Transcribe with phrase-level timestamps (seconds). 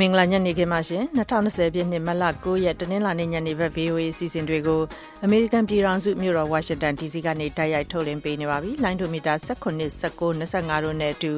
[0.00, 4.80] မင်္ဂလာညနေခင်းပါရှင်2020ပြည့်နှစ်မတ်လ9ရက်တနင်္လာနေ့ညနေဘက် VOA အစီအစဉ်တွေကို
[5.24, 11.32] အမေရိကန်ပြည်ထောင်စုမြို့တော်ဝါရှင်တန် DC ကနေတိုက်ရိုက်ထုတ်လွှင့်ပေးနေပါပြီလိုင်းဒိုမီတာ19 19 25တို့နဲ့အတူ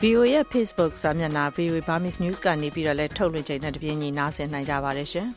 [0.00, 5.28] VOA ရဲ့ Facebook စာမျက်နှာ VOA Burmese News ကနေပြီးတော့လည်းထုတ်လွှင့်ချိန်နဲ့တပြေးညီနားဆင်နိုင်ကြပါတယ်ရှင်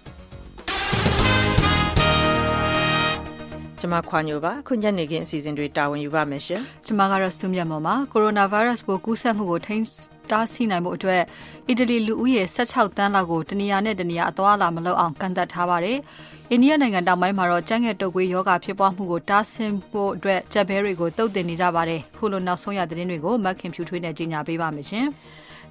[3.80, 9.86] ကျမခွာညိုပါခုညနေခင်းအစီအစဉ်တွေတာဝန်ယူပါမယ်ရှင်ကျမကတော့စုမြတ်မော်ပါကိုရိုနာဗိုင်းရပ်စ်ပိုးကူးစက်မှုကိုထိန်း
[10.32, 11.22] တားဆီးနိုင်မှုအတွက်
[11.70, 15.98] အီတလီလူဦးရေ16တန်းလောက်ကိုတနေရာနဲ့တနေရာအသွားအလာမလုပ်အောင်ကန့်သတ်ထားပါတယ်။
[16.52, 25.08] အိန္ဒိယနိုင်ငံတောင်ပိုင်းမှာတော့ကျန်းငယ်တုပ်ကွေးယောဂဖြစ်ပွားမှုကိုတားဆီးဖို့အတွက်ကြက်ဘဲတွေကိုတုတ်တင်နေကြပါတယ်။ခုလိုနောက်ဆုံးရသတင်းတွေကိုမက်ခင်ဖြူထွေးနဲ့ကြီးညာပေးပါမယ်ရှင်။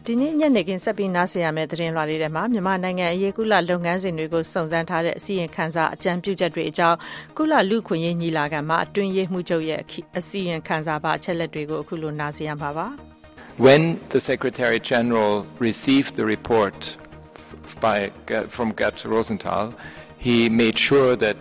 [0.07, 6.97] ဒီနေ့ညနေခင်းဆက်ပြီးနားဆင်ရမယ့်သတင်းလွှာလေးတွေမှာမြန်မာနိုင်ငံအရေးကုလလုပ်ငန်းစဉ်တွေကိုစုံစမ်းထားတဲ့အစီရင်ခံစာအကြံပြုချက်တွေအကြောင်း
[7.37, 9.81] ကုလလူခွင့်ရေးညီလာခံမှာအတွင်းရေးမှုချုပ်ရဲ့
[10.19, 12.89] အစီရင်ခံစာပါအချက်လက်တွေကိုအခုလိုနားဆင်ရမှာပါ။
[13.59, 16.97] When the Secretary General received the report
[17.81, 18.09] by,
[18.49, 19.75] from Gert Rosenthal,
[20.19, 21.37] he made sure that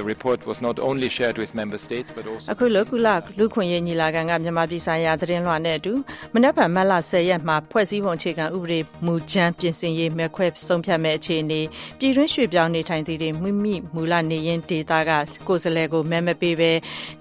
[0.00, 5.92] The report was not only shared with member states but also အခုလိုကုလလူခွင့်ရေးညီလာခံကမြန်မာပြည်ဆိုင်ရာသတင်းလွှာနဲ့အတူ
[6.34, 11.60] မနက်ဖြန်မတ်လ10ရက်မှာဖွဲ့စည်းပုံအခြေခံဥပဒေမူကြမ်းပြင်ဆင်ရေးမဲ့ခွဲဆုံးဖြတ်မဲ့အခြေအနေ
[11.98, 15.10] ပြည်တွင်းရွှေ့ပြောင်းနေထိုင်သူတွေမိမိမူလနေရင်ဒေတာက
[15.48, 16.72] ကိုယ်စားလှယ်ကိုမဲမပေးပဲ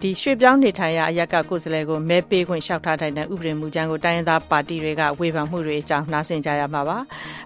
[0.01, 6.97] ဒီရွှေ့ပြောင်းနေထိုင်ရာအရက်ကကိုယ်စားလှယ်ကိုမဲပေးခွင့်လျှောက်ထားတဲ့ဥပဒေမူကြမ်းကိုတိုင်းရင်းသားပါတီတွေကဝေဖန်မှုတွေအကြောင်းနှာစင်ကြရမှာပါ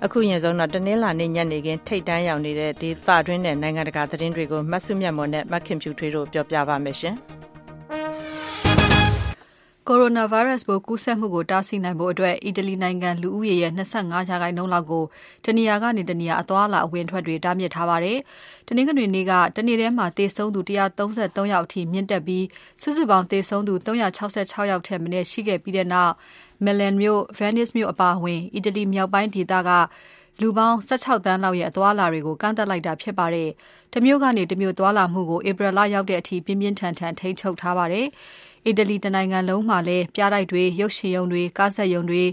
[0.05, 7.15] အခုရင်ဆုံးတော့တနင်္လာနေ့ညနေခင်းထိတ်တန်းရောက်နေတဲ့ဒေသတွင်းနဲ့နိုင်ငံတကာသတင်းတွေကိုမတ်စုမြတ်မော်နဲ့မခင်ဖြူထွေးတို့ပြောပြပါမယ်ရှင်။
[9.87, 15.03] ကိုရိုနာဗိုင်းရပ်စ်ပိုးကူးစက်မှုကိုတားဆီးနိုင်ဖို့အတွက်အီတလီနိုင်ငံလူဦးရေရဲ့25ရာခိုင်နှုန်းလောက်ကို
[15.45, 18.19] တနေရာကနေတနေရာအသွားအလာအဝင်ထွက်တွေတားမြစ်ထားပါတယ်။
[18.67, 22.45] တနင်္ဂနွေနေ့ကတနေ့ထဲမှာသေဆုံးသူ133ယောက်အထိမြင့်တက်ပြီး
[22.81, 26.13] စုစုပေါင်းသေဆုံးသူ366ယောက်ထက်မနည်းရှိခဲ့ပြီးတဲ့နောက်
[26.65, 29.71] Milan မြို့ Venice မြို့အပါအဝင်အီတလီမြောက်ပိုင်းဒေသက
[30.41, 33.49] လူပေါင်း16သန်းလောက်ရဲ့အသွားအလာတွေကိုကန့်သတ်လိုက်တာဖြစ်ပါတယ်။
[33.93, 38.05] တမျိုးကနေတမျိုးသွားလာမှုကိုဧပြီလရောက်တဲ့အထိပြင်းပြင်းထန်ထန်ထိန်းချုပ်ထားပါတယ်။
[38.65, 42.23] အီတလီတနိုင်ငံလုံးမှာလည်းပြားတိုက်တွေရုပ်ရှင်ရုံတွေကားဆက်ရုံတွေ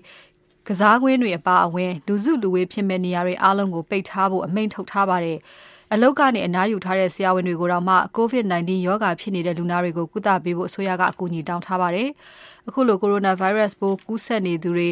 [0.68, 5.38] ကစားကွင်းတွေအပါအဝင်လူစုလူဝေးဖြစ်မဲ့နေရာတွေအားလုံးကိုပိတ်ထားဖို့အမိန့်ထုတ်ထားပါတယ်။
[5.92, 12.08] အလုတ်ကနေအနားယူထားတဲ့ဆရာဝန်တွေကိုတော့မှ COVID-19 ရောဂါဖြစ်နေတဲ့လူနာတွေကိုကုသပေးဖို့အစိုးရကအကူအညီတောင်းထားပါတယ်။
[12.68, 14.88] အခုလို coronavirus ပိုးကူးစက်နေသူတွေ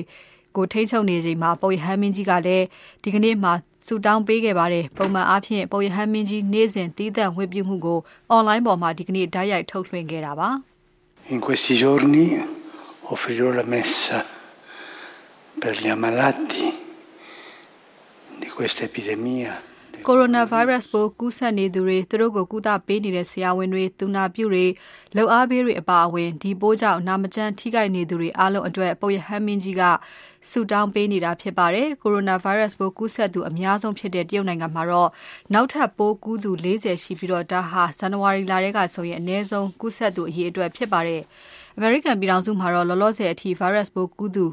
[0.58, 2.64] ကိုထိန်းချုပ်နေချိန်မှာပုပ်ရဟန်းမင်းကြီးကလည်း
[3.02, 3.52] ဒီကနေ့မှာ
[3.86, 7.98] ဆုတောင်းပေးခဲ့ပါတယ်။ပုံမှန်အားဖြင့်ပုပ်ရဟန်းမင်းကြီးနေ့စဉ်တည်တံ့ဝတ်ပြုမှုကို
[8.36, 10.48] online ပေါ်မှာဒီကနေ့ဓာတ်ရိုက်ထုတ်လွှင့်ခဲ့တာပါ။
[11.32, 12.26] In questi giorni
[13.12, 14.18] offrirò la messa
[15.60, 16.66] per gli ammalati
[18.40, 19.52] di questa epidemia
[20.06, 24.64] ကိုရိုနာဗိုင်းရပ်စ်ပိုးကူးစက်နေသူတွေသူတို့ကိုကုသပေးနေတဲ့ဆရာဝန်တွေ၊သူနာပြုတွေ၊
[25.16, 29.82] လုပ်အားပေးတွေအပါအဝင်ဒီပိုးကြောင့်နာမကျန်းထိခိုက်နေသူတွေအားလုံးအတွက်ပုပ်ရဟန်းမင်းကြီးက
[30.50, 35.10] ဆုတောင်းပေးနေတာဖြစ်ပါတယ်။ကိုရိုနာဗိုင်းရပ်စ်ပိုးကူးစက်သူအများဆုံးဖြစ်တဲ့တရုတ်နိုင်ငံမှာတော့
[35.54, 41.22] နောက်ထပ်ပိုးကူးသူ40ရှိပြီးတော့ဒါဟာဇန်နဝါရီလထဲကဆိုရင်အနည်းဆုံးကူးစက်သူအရေအတွက်ဖြစ်ပါတယ်။
[41.76, 44.44] အမေရိကန်ပြည်ထောင်စုမှာတော့လောလောဆယ်အထိ virus ပိုးကူးသူ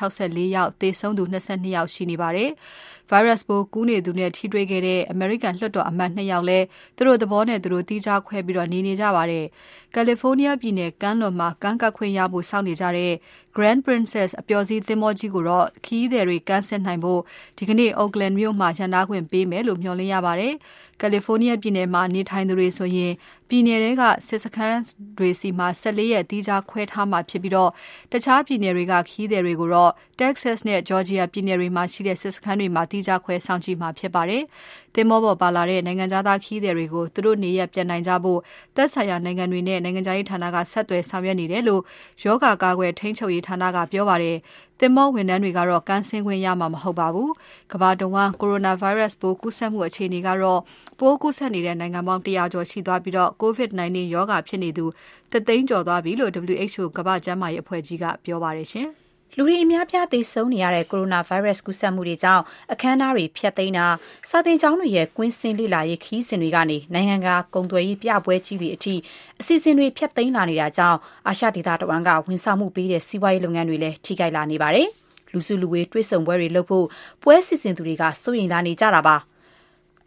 [0.00, 2.50] 964ယောက်သေဆုံးသူ22ယောက်ရှိနေပါတယ်။
[3.10, 9.46] virus ပိုးကူးနေသူနဲ့ထိတွေ့ခဲ့တဲ့အမေရိကန်လွှတ်တော်အမတ်2ယောက်လည်းသူတို့သဘောနဲ့သူတို့တီးခြားခွဲပြီးတော့နေနေကြပါတယ်။
[9.94, 13.12] California ပြည်နယ်ကမ်းလွန်မှာကမ်းကပ်ခွင့်ရဖို့စောင့်နေကြတဲ့
[13.56, 17.20] Grand Princess အပျော်စီးသင်္ဘောကြီးကိုတော့ခရီးသည်တွေကမ်းဆင်းနိုင်ဖို့
[17.58, 20.54] ဒီကနေ့ Oakland မြို့မှာရန်နာခွင့်ပေးမယ်လို့မျှော်လင့်ရပါတယ်။
[21.02, 23.12] California ပြည်နယ်မှာနေထိုင်သူတွေဆိုရင်
[23.48, 24.80] ပြည်နယ်တွေကစစ်စခန်း
[25.18, 27.70] တွေစီမှာ14ရက်တီးခြားခွဲထားမှာဖြစ်ပြီးတော့
[28.12, 34.42] တခြားပြည်နယ်တွေကခရီးသည်တွေကိုတော့ Texas နဲ့ Georgia ပြည်နယ်တွေမှာရှိတဲ့စစ်စခန်းတွေမှာတီးခြားခွဲစောင့်ကြည့်မှာဖြစ်ပါတယ်။
[34.94, 38.40] သင်္ဘောပေါ်ပါလာတဲ့နိုင်ငံခြားသားခရီးသည်တွေကိုသူတို့နေရက်ပြန်နိုင်ကြဖို့
[38.76, 41.82] သက်ဆိုင်ရာနိုင်ငံတွေနဲ့နိုင်ငံခြားရေးဌာနကဆက်သွယ်ဆောင်ရွက်နေတယ်လို့
[42.24, 44.36] ယောဂကာကွယ်ထိန်းချုပ်ရေးဌာနကပြောပါတယ်။
[44.80, 47.30] သင်္ဘောဝန်ထမ်းတွေကတော့ကမ်းဆင်းခွင့်ရမှာမဟုတ်ပါဘူး။
[47.72, 50.60] ကမ္ဘာတဝန်း coronavirus ပိုးကူးစက်မှုအခြေအနေကတော့
[50.98, 54.84] ပိုးကူးစက်နေတဲ့နိုင်ငံပေါင်း100ကျော်ရှိသွားပြီးတော့ COVID-19 ရောဂါဖြစ်နေသူ
[55.32, 58.90] တသိန်းကျော်သွားပြီလို့ WHO ကမ္ဘာ့ကျန်းမာရေးအဖွဲ့ကြီးကပြောပါတယ်ရှင်။
[59.36, 62.42] လူတွေအများပြားသေဆုံးနေရတဲ့ကိုရိုနာဗိုင်းရပ်စ်ကူးစက်မှုတွေကြောင့်
[62.72, 63.86] အခမ်းအနားတွေဖျက်သိမ်းတာ
[64.30, 68.94] စာသင်ကျောင်းတွေရဲ့ကွင်းစင်းလေ့လာရေးခီးစဉ်တွေကနေနိုင်ငံကကုန်သွယ်ရေးပြပွဲကြီးတွေအထိ
[69.40, 70.98] အစီအစဉ်တွေဖျက်သိမ်းလာနေတာကြောင့်
[71.28, 74.88] အာရှဒေသတဝန်းကဝန်ဆောင်မှုပေးတဲ့စီးပွားရေးလုပ်ငန်းတွေလည်းထိခိုက်လာနေပါတယ်။
[75.32, 76.86] လူစုလူဝေးတွေ့ဆုံပွဲတွေလုပ်ဖို့
[77.22, 79.16] ပွဲစီစဉ်သူတွေကစိုးရိမ်လာနေကြတာပါ။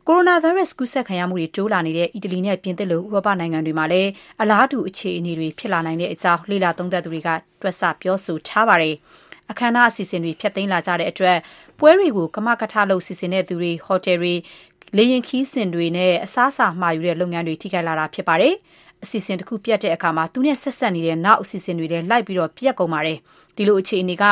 [0.10, 4.10] ကိုရိုနာဗိုင်းရပ်စ် ကူးစက်ခံရမှုတွေ တိုးလာနေတဲ့ အီတလီနဲ့ ပြင်သစ်လို ဥရောပနိုင်ငံတွေမှာလည်း
[4.42, 7.30] အလားတူ အခြေအနေတွေ ဖြစ်လာနိုင်တဲ့အကြောင်း လေ့လာသုံးသပ်သူတွေက
[7.62, 8.96] တွက်ဆ ပြောဆိုထားပါတယ်။
[9.52, 11.38] အခမ်းအနား အစီအစဉ်တွေ ဖျက်သိမ်းလာကြတဲ့အတွက်
[11.80, 14.34] ပွဲတွေကို ကမကထလုပ် စီစဉ်တဲ့သူတွေ ဟိုတယ်တွေ
[14.98, 18.54] လေယာဉ်ခီးစဉ်တွေနဲ့ အစားအစာ မှာယူတဲ့ လုပ်ငန်းတွေ ထိခိုက်လာတာ ဖြစ်ပါတယ်။
[19.04, 23.18] အစီအစဉ်တစ်ခုပြတ်တဲ့အခါမှာသူနဲ့ဆက်ဆက်နေတဲ့ နောက်အစီအစဉ်တွေလည်း လိုက်ပြီးတော့ပြတ်ကုန်ပါတယ်
[23.56, 24.24] ဒီလိုအခြေအနေက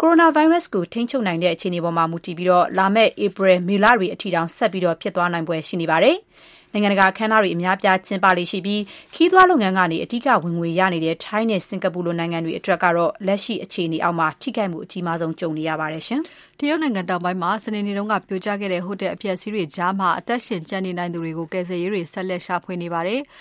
[0.00, 6.16] ကိုရိုနာဗိုင်းရပ်စ်ကိုထိန်းချုပ်နိုင်တဲ့အခြေအနေပေါ်မှာမူတည်ပြီးတော့လာမယ့်ဧပြီမေလတွေအထိတောင်ဆက်ပြီးတော့ဖြစ်သွားနိုင်ပွဲရှိနေပါတယ်။
[6.72, 8.82] နိုင်ငံတကာအခမ်းအနားတွေအများပြားကျင်းပလေရှိပြီး
[9.14, 16.20] ခီးသွွားလုပ်ငန်းကနေအ धिक ဝင်ငွေရနေတဲ့ထိုင်းနဲ့စင်ကာပူလိုနိုင်ငံတွေအတွက်ကတော့လက်ရှိအခြေအနေအောက်မှာထိခိုက်မှုအကြီးမားဆုံးကြုံနေရပါတယ်ရှင်။
[16.58, 23.20] တရုတ်နိုင်ငံတောင်ပိုင်းမှာစနေနေ့တုန်းကပြိုကျခဲ့တဲ့ဟိုတယ်အပျက်စီးတွေကြားမှာအသက်ရှင်ကျန်နေနိုင်သူတွေကိုကယ်ဆယ်ရေးတွေဆက်လက်ရှာဖွေနေပါတယ်။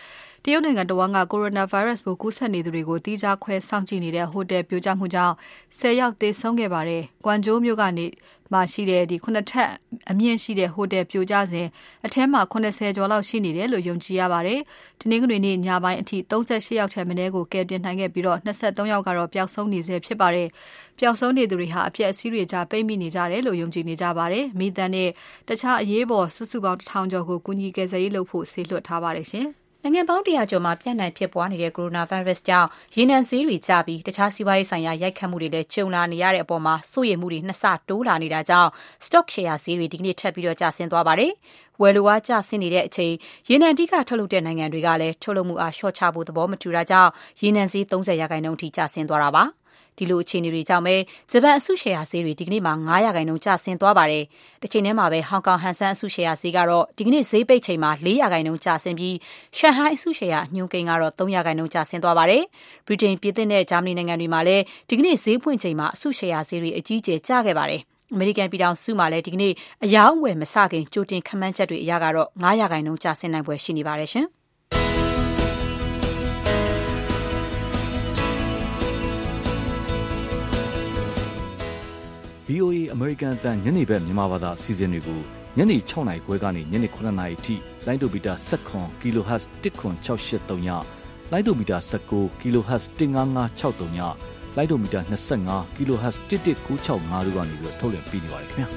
[0.45, 5.35] တရုတ်နိုင်ငံတဝန်းကကိုရိုနာဗိုင်းရပ်စ်ပိုးကူးစက်နေသူတွေကိုတိကျခွဲစောင့်ကြည့်နေတဲ့ ဟိုတယ်ပြိုကျမှုကြောင့်
[5.79, 8.05] 10ယောက်သေဆုံးခဲ့ပါတယ်။ကွမ်ကျိုးမြို့ကနေ
[8.51, 9.69] မှာရှိတဲ့ဒီခုနှစ်ထပ်
[10.11, 11.67] အမြင့်ရှိတဲ့ ဟိုတယ်ပြိုကျစဉ်
[12.05, 14.59] အထဲမှာ80ကျော်လောက်ရှိနေတယ်လို့ ယုံကြည်ရပါတယ်။
[14.99, 20.47] ဒီနေ့ကနေ့ညပိုင်းအထိ38ယောက်ထက်မနည်းကို ကယ်တင်နိုင်ခဲ့ပြီးတော့23ယောက်ကတော့ ပျောက်ဆုံးနေဆဲဖြစ်ပါတယ်။
[20.99, 25.09] ပျောက်ဆုံးနေသူတွေဟာ အပြက်အစည်းတွေကြား ပိတ်မိနေကြတယ်လို့ ယုံကြည်နေကြပါတယ်။မိသားနဲ့
[25.47, 29.49] တခြားအရေးပေါ် စုစုပေါင်း1000ကျော်ကို ကူညီကယ်ဆယ်ရေးလုပ်ဖို့ဆေးလွှတ်ထားပါတယ်ရှင်။
[29.83, 38.69] နိုင်ငံပေါင်းတရာကျော်မှာပြန့်နှံ့ဖြစ်ပွားနေတဲ့ ကိုရိုနာဗိုင်းရပ်စ်ကြောင့် ရေနံဈေးတွေကျပြီး တခြား စီးပွားရေးဆိုင်ရာ ရိုက်ခတ်မှုတွေလည်း ကြုံလာနေရတဲ့အပေါ်မှာစိုးရိမ်မှုတွေနှစ်ဆတိုးလာနေတာကြောင့်
[39.05, 41.31] stock share ဈေးတွေ ဒီကနေ့ ထပ်ပြီး ကျဆင်းသွားပါတယ်။
[41.81, 43.13] ဝယ်လိုအား ကျဆင်းနေတဲ့အချိန်
[43.49, 47.11] ရေနံအဓိက ထုတ်လုပ်တဲ့ နိုင်ငံတွေကလည်း ထုတ်လုပ်မှုအား လျှော့ချဖို့ သဘောမတူတာကြောင့်
[47.41, 49.45] ရေနံဈေး ၃၀ရာခိုင်နှုန်းအထိ ကျဆင်းသွားတာပါ။
[49.97, 50.95] ဒီလိုအခြေအနေတွေကြောင့်ပဲ
[51.31, 54.23] ဂျပန်အစုရှယ်ယာဈေးတွေဒီကနေ့မှာ9ရာခိုင်နှုန်းကျဆင်းသွားပါတယ်။
[54.61, 59.15] တစ်ချိန်တည်းမှာပဲဟောင်ကောင်ဟန်ဆန်အစုရှယ်ယာဈေးကတော့ဒီကနေ့ဈေးပိတ်ချိန်မှာ4ရာခိုင်နှုန်းကျဆင်းပြီး
[59.57, 62.43] ရှန်ဟိုင်းအစုရှယ်ယာညွှန်းကိန်းကတော့3ရာခိုင်နှုန်းကျဆင်းသွားပါတယ်။
[62.87, 67.81] ဗြိတိန်ပြည်သစ်နဲ့ဂျာမနီနိုင်ငံတွေမှာလည်းဒီကနေ့ဈေးဖွင့်ချိန်မှာအစုရှယ်ယာဈေးတွေအကြီးအကျယ်ကျခဲ့ပါတယ်။
[68.13, 69.53] အမေရိကန်ပြည်ထောင်စုမှာလည်းဒီကနေ့
[69.83, 74.27] အယောင်းဝယ်မစခင်ကြိုတင်ခန့်မှန်းချက်တွေအရကတော့9ရာခိုင်နှုန်းကျဆင်းနိုင်ပွဲရှိနေပါတယ်ရှင်။
[82.51, 85.19] VOA အမေရိကန်အသံညနေဘက်မြန်မာဘာသာအစီအစဉ်တွေကို
[85.57, 87.55] ညနေ6နာရီခွဲကနေညနေ9နာရီထိ
[87.85, 88.33] လိုင်းဒိုမီတာ
[88.69, 90.67] 7 kHz 10683ည
[91.31, 91.77] လိုင်းဒိုမီတာ
[92.09, 93.99] 19 kHz 15563ည
[94.55, 94.99] လိုင်းဒိုမီတာ
[95.39, 98.67] 25 kHz 11965တို့ကနေပြီးထုတ်လွှင့်ပေးနေပါတယ်ခင်ဗျာ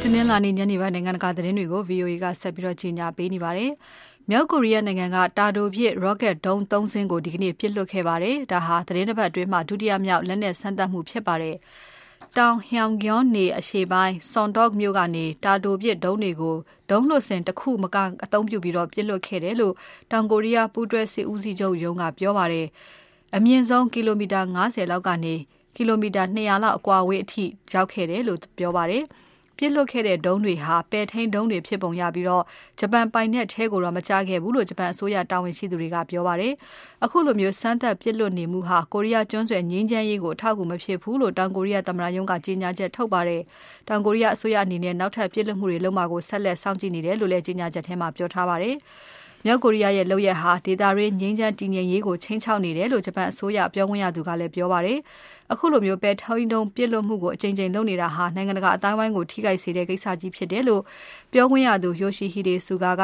[0.00, 3.70] ဒီနေ့လာနေညနေပိုင်းနိုင်ငံတကာသတင်းတွေကို VOA ကဆက်ပြီးတော့ကြီးညာပေးနေပါတယ်။
[4.30, 11.56] မြောက်ကိုရီးယားနိုင်ငံက တာတိုပစ် rocket ဒုံး ၃ စင်းကို ဒီကနေ့ ပစ်လွှတ်ခဲ့ပါတယ်။ဒါဟာသတင်းတစ်ပတ်အတွင်းမှာဒုတိယမြောက် လက်နက်စမ်းသပ်မှုဖြစ်ပါတယ်။
[12.38, 16.56] တောင် Hyeonggyong နေအရှေ့ပိုင်း Sondok မြို့ကနေ တာတိုပစ်ဒုံးတွေကို
[16.90, 19.74] ဒုံးလွှတ်စင်တစ်ခုမက အသုံးပြုပြီးတော့ပစ်လွှတ်ခဲ့တယ်လို့
[20.10, 22.66] တောင်ကိုရီးယား ပူးတွဲစစ်ဦးစီးချုပ်ရုံးက ပြောပါတယ်။
[23.36, 25.34] အမြင့်ဆုံး ကီလိုမီတာ90လောက်ကနေ
[25.76, 29.04] ကီလိုမီတာ200လောက်အကွာအဝေးအထိ ရောက်ခဲ့တယ်လို့ ပြောပါတယ်။
[29.58, 32.44] ပြစ်လွတ်ခဲ့တဲ့ဒုံးတွေဟာပယ်ထိန်ဒုံးတွေဖြစ်ပုံရပြီးတော့
[32.80, 36.52] ဂျပန်ပိုင်နက်ထဲကိုတော့ မကြားခဲ့ဘူးလို့ ဂျပန်အစိုးရတာဝန်ရှိသူတွေက ပြောပါတယ်။
[37.04, 43.40] အခုလိုမျိုးစမ်းသပ်ပြစ်လွတ်နေမှုဟာ ကိုရီးယားကျွန်းဆွယ်ငြိမ်းချမ်းရေးကို အထောက်အကူမဖြစ်ဘူးလို့ တောင်ကိုရီးယားသမ္မတရုံးက ကြေညာချက်ထုတ်ပါတယ်။
[43.88, 48.76] တောင်ကိုရီးယားအစိုးရအနေနဲ့ နောက်ထပ်ပြစ်လွတ်မှုတွေလုပ်မှာကို ဆက်လက်စောင့်ကြည့်နေတယ်လို့လည်း ကြေညာချက်ထဲမှာ ပြောထားပါတယ်။
[49.46, 54.98] မြောက်ကိုရီးယားရဲ့လုပ်ရက်ဟာ ဒေသတွင်း ငြိမ်းချမ်း တည်ငြိမ်ရေးကိုချိန်ချောက်နေတယ်လို့ ဂျပန်အစိုးရပြောခွင့်ရသူကလည်း ပြောပါတယ်။
[55.52, 60.82] အခုလိုမျိုးပဲထောင်းတုံးပြစ်လွတ်မှုကိုအကြိမ်ကြိမ်လုပ်နေတာဟာနိုင်ငံတကာအတိုင်းဝိုင်းကိုထိခိုက်စေတဲ့ကိစ္စကြီးဖြစ်တယ်လို့
[61.32, 63.02] ပြောခွင့်ရသူ Yoshihide Suga က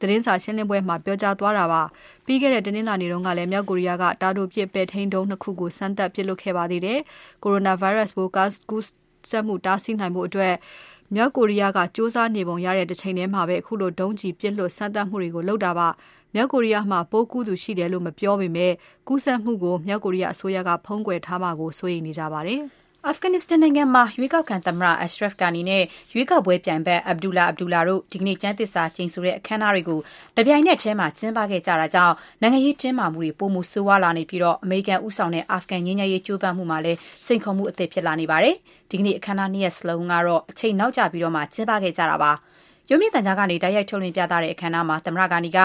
[0.00, 1.82] သတင်းစာရှင်းလင်းပွဲမှာပြောကြားသွားတာပါ။
[2.26, 6.98] ပြီးခဲ့တဲ့တနင်္လာနေ့တုန်းကလည်းမြောက်ကိုရီးယားကတာတိုပစ်ပဲထိန်းတုံးနှစ်ခုကိုစမ်းသပ်ပစ်လွတ်ခဲ့ပါသေးတယ်။
[7.42, 8.30] ကိုရိုနာဗိုင်းရပ်စ်ပိုး
[8.70, 8.84] ကူး
[9.30, 10.54] စက်မှုတားဆီးနိုင်ဖို့အတွက်
[11.14, 15.88] မြောက်ကိုရီးယားကစ조사နေပုံရတဲ့တစ်ချိန်တည်းမှာပဲအခုလိုဒုံးကျည်ပစ်လွတ်စမ်းသပ်မှုတွေကိုလုပ်တာပါ
[16.34, 18.72] မြောက်ကိုရီးယားမှာပိုးကူးသူရှိတယ်လို့မပြောပေမဲ့
[19.08, 22.62] ကူးစက်မှုကိုမြောက်ကိုရီးယားအစိုးရကဖုံးကွယ်ထားမှာကိုစိုးရိမ်နေကြပါတယ်။
[23.06, 30.00] အာဖဂန်နစ္စတန်နိုင်ငံမှာရွေးကောက်ခံသမ္မတ Ashraf Ghani နဲ့ရွေးကောက်ပွဲပြိုင်ဘက် Abdullah Abdullah တို့ဒီကနေ့ကျမ်းသစ္စာကျိန်ဆိုတဲ့အခမ်းအနားတွေကို
[30.36, 38.54] တပြိုင်နက်တည်းမှာကျင်းပခဲ့ကြတာကြောင့်နိုင်ငံရေးတင်းမာမှုတွေပိုမိုဆိုးဝါးလာနေပြီးအမေရိကန်ဦးဆောင်တဲ့အာဖဂန်ငြိမ်းချမ်းရေးကြိုးပမ်းမှုမှာလည်းစိန်ခေါ်မှုအသစ်ဖြစ်လာနေပါတယ်။
[38.90, 42.32] ဒီကနေ့အခမ်းအနားနှစ်ရက်စလုံးကတော့အချိန်နောက်ကျပြီးမှကျင်းပခဲ့ကြတာပါ။
[42.90, 45.58] ရုပ်မြင့်သံကြားကနေတိုက်ရိုက်ထုတ်လွှင့်ပြသတဲ့အခမ်းအနားမှာ သမ္မတဂါနီက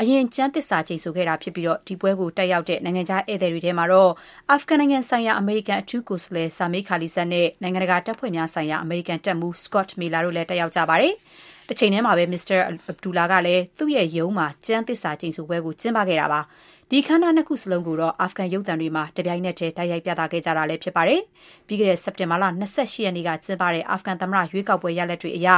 [0.00, 4.10] အရင် ကျမ်းသစ္စာကျိန်ဆိုခဲ့တာဖြစ်ပြီး ဒီပွဲကို တက်ရောက်တဲ့ နိုင်ငံခြားဧည့်သည်တွေထဲမှာတော့
[4.50, 11.14] အာဖဂန်နိုင်ငံဆိုင်ရာ အမေရိကန် အထူးကိုယ်စားလှယ်ဆာမေးခါလီဆတ်နဲ့ နိုင်ငံတကာတပ်ဖွဲ့များဆိုင်ရာ အမေရိကန်တပ်မှူး Scott Miller တို့လည်း တက်ရောက်ကြပါတယ်။
[11.68, 12.58] တချိန်တည်းမှာပဲ Mr.
[12.92, 16.40] Abdullah ကလည်း သူ့ရဲ့ရုံးမှာ ကျမ်းသစ္စာကျိန်ဆိုပွဲကို ကျင်းပခဲ့တာပါ။
[16.92, 21.20] ဒီခန္ဓာနှစ်ခုစလုံးကိုတော့ အာဖဂန်ရုပ်သံတွေမှာ တပြိုင်နက်တည်း တိုက်ရိုက်ပြသခဲ့ကြတာလည်း ဖြစ်ပါတယ်။
[21.66, 25.48] ပြီးခဲ့တဲ့ စက်တင်ဘာလ28ရက်နေ့က ကျင်းပတဲ့ အာဖဂန်သမ္မတရွေးကောက်ပွဲ ရလဒ်တွေအရ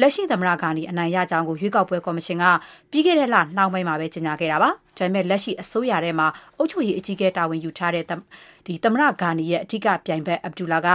[0.00, 2.44] လက်ရှိသမ္မတ ဂါနီ အနိုင်ရကြောင်းကို ရွေးကောက်ပွဲကော်မရှင်က
[2.90, 6.26] ပြီးခဲ့တဲ့လနှောင်းပိုင်းမှာပဲ ကြေညာခဲ့တာပါ။ဒါပေမဲ့ လက်ရှိအစိုးရထဲမှာ
[6.58, 8.04] အုပ်ချုပ်ရေးအကြီးအကဲ တာဝန်ယူထားတဲ့
[8.66, 10.88] ဒီသမ္မတဂါနီရဲ့အထူးပြိုင်ဘက်အဗ္ဒူလာက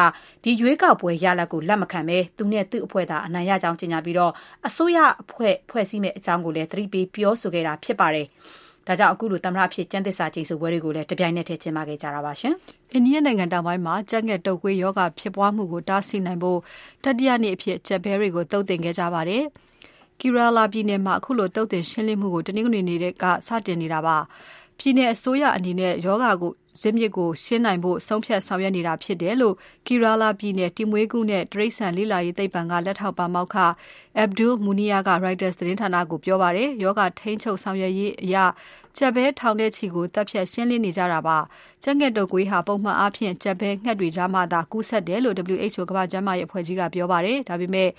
[0.44, 4.32] ဒီရွေးကောက်ပွဲရလဒ်ကို လက်မခံဘဲ သူနဲ့ သူ့အဖွဲ့သားအနိုင်ရကြောင်း ကြေညာပြီးတော့
[4.68, 8.28] အစိုးရအဖွဲ့ ဖွဲ့စည်းမဲ့အကြောင်းကိုလည်း သတိပေး ပြောဆိုခဲ့တာ ဖြစ်ပါတယ်။
[8.88, 12.54] ဒါကြောင့်အခုလိုသမ္မတအဖြစ်ကျန်းသစ္စာကျိန်ဆိုပွဲတွေကိုလည်းတပြိုင်နက်တည်းကျင်းပခဲ့ကြတာပါရှင်။
[12.94, 16.60] အိန္ဒိယနိုင်ငံတောင်ပိုင်းမှာကြက်ငှက်တုပ်ကွေးရောဂါဖြစ်ပွားမှုကိုတားဆီးနိုင်ဖို့
[17.04, 19.44] တတိယနေ့အဖြစ်ချက်ဘဲတွေကိုတုတ်တင်ခဲ့ကြပါတယ်။
[20.20, 23.04] Kerala ပြည်နယ်မှာအခုလိုတုတ်တင်ရှင်းလင်းမှုကိုတနင်္ဂနွေနေ့က
[23.48, 24.18] စတင်နေတာပါ။
[24.80, 26.52] ပြည်နယ်အစိုးရအနေနဲ့ယောဂါကို
[26.82, 29.56] ဇစ်မြစ်ကိုရှင်းနိုင်ဖို့ဆုံးဖြတ်ဆောင်ရွက်နေတာဖြစ်တယ်လို့
[29.88, 33.58] Kerala ပြည်နယ်တိမွေးကုနဲ့တရိษံလိလာရေးသိပ္ပံကလက်ထောက်ပါမောက္ခ
[34.24, 38.36] Abdul Munia က Reuters သတင်းဌာနကိုပြောပါတယ်။ယောဂထိန်းချုပ်ဆောင်ရွက်ရေးအရ
[38.98, 41.38] ကြက်ဘဲထောင်တဲ့ချီကိုတပ်ဖြတ်ရှင်းလင်းနေကြတာပါ။
[41.84, 47.90] ကြက်ငှက်တုပ်ကွေးဟာပုံမှန်အားဖြင့်ကြက်ဘဲငှက်တွေကြားမှာသာကူးစက်တယ်လို့ WHO ကမ္ဘာ့ကျန်းမာရေးအဖွဲ့ကြီးကပြောပါတယ်။ဒါပေမဲ့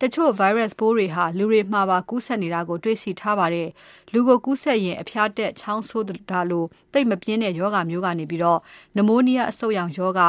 [0.00, 3.68] တချို့ virus ပိုးတွေဟာလူတွေမှာပါကူးစက်နေတာကိုတွေ့ရှိထားပါတယ်။
[4.12, 8.60] လူကိုကူးစက်ရင်အဖျားတက်ချောင်းဆိုးတာလိုတိတ်မပြင်းတဲ့ယောဂမျိုးကနေပြီးတော့
[8.96, 10.20] နမိုးနီးယားအဆုတ်ရောင်ယောဂ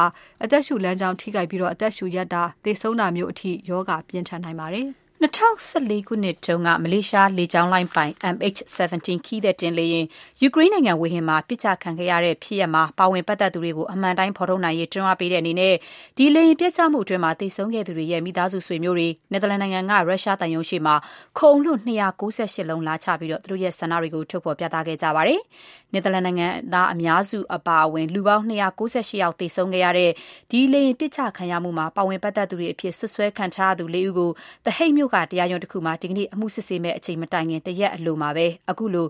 [0.42, 4.88] အသက်ရှူလမ်းကြောင်းထိခိုက်ပြီးတော့အသက်ရှူရက်တာသေဆုံးတာမျိုးအထိယောဂပြင်းထန်နိုင်ပါတယ်။
[5.20, 10.06] 2014ခုနှစ်တုန်းကမလေးရှားလေကြောင်းလိုင်းပိုင် MH17 ခီးတဲ့တင်လေရင်
[10.42, 15.74] ယူကရိန်းနိုင်ငံဝေဟင်မှာပစ်ချခံခဲ့ရတဲ့ဖြစ်ရပ်မှာပါဝင်ပတ်သက်သူတွေကိုအမှန်တိုင်းဖော်ထုတ်နိုင်ရေးတွန်းအားပေးတဲ့အနေနဲ့
[16.18, 20.94] ဒီလေရင်ပစ်ချမှုအတွင်းမှာတိတ်ဆုံးခဲ့သူတွေရဲ့မိသားစုဆွေမျိုးတွေနယ်သာလန်နိုင်ငံကရုရှားတန်ယုံရှိမှာ
[21.38, 25.40] ခုံလွတ်298လုံးလာချပြီးတော့သူတို့ရဲ့ဆန္ဒတွေကိုထုတ်ဖော်ပြသခဲ့ကြပါတယ်။
[25.92, 30.10] နယ်သာလန်နိုင်ငံသားအများစုအပါအဝင် လူပေါင်း298ယောက်တိတ်ဆုံးခဲ့ရတဲ့
[30.50, 34.30] ဒီလေရင်ပစ်ချခံရမှုမှာပါဝင်ပတ်သက်သူတွေအဖြစ်ဆွဆွဲခံထားသူ၄ဦးကို
[34.66, 39.06] တဟိတ်မြို့မြို့ကတရားရုံးတစ်ခုမှာဒီကနေ့အမှုစစ်ဆေးမဲ့အချိန်မတိုင်ခင်တရက်အလိုမှာပဲအခုလို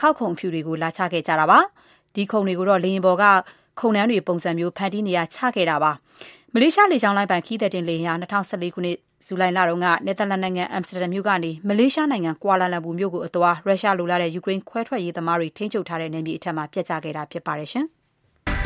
[0.00, 1.58] ခောက်ခုံဖြူတွေကိုလာချခဲ့ကြတာပါ
[2.14, 3.24] ဒီခုံတွေကိုတော့လေရင်ပေါ်က
[3.80, 5.92] ခုံနှန်းတွေပုံစံမျိုးဖန်တီးနေရချခဲ့တာပါ
[6.54, 17.86] မလေးရှားလေကြောင်းလိုင်းပိုင်ခီးတဲ့တင်လေယာဉ်2014ခုနှစ် ဇူလိုင်လတုန်းက နယ်သာလန်နိုင်ငံ အမ်စတာဒမ်မြို့ကနေ မလေးရှားနိုင်ငံ ကွာလာလမ်ပူမြို့ကိုအသွား ရုရှားလိုလာတဲ့ ယူကရိန်းခွဲထွက်ရေးသမားတွေ ထိန်းချုပ်ထားတဲ့ နယ်မြေအထက်မှာပြက်ကျခဲ့တာဖြစ်ပါတယ်ရှင်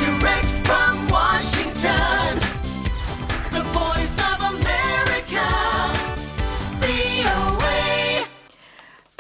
[0.02, 2.30] Direct from Washington
[3.54, 5.46] the voice of America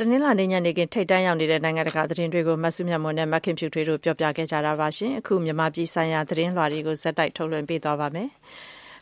[0.00, 8.30] တနင်္လာနေ့ညနေခင်းထိတ်တန့်ရောက်နေတဲ့နိုင်ငံတကာသတင်းတွေကိုမဆုမြတ်မွန်နဲ့မခင်ဖြူထွေးတို့ပြောပြခဲ့ကြတာပါရှင်အခုမြန်မာပြည်ဆိုင်ရာသတင်းလွှာတွေကိုဇက်တိုက်ထုတ်လွှင့်ပေးသွားပါမယ်။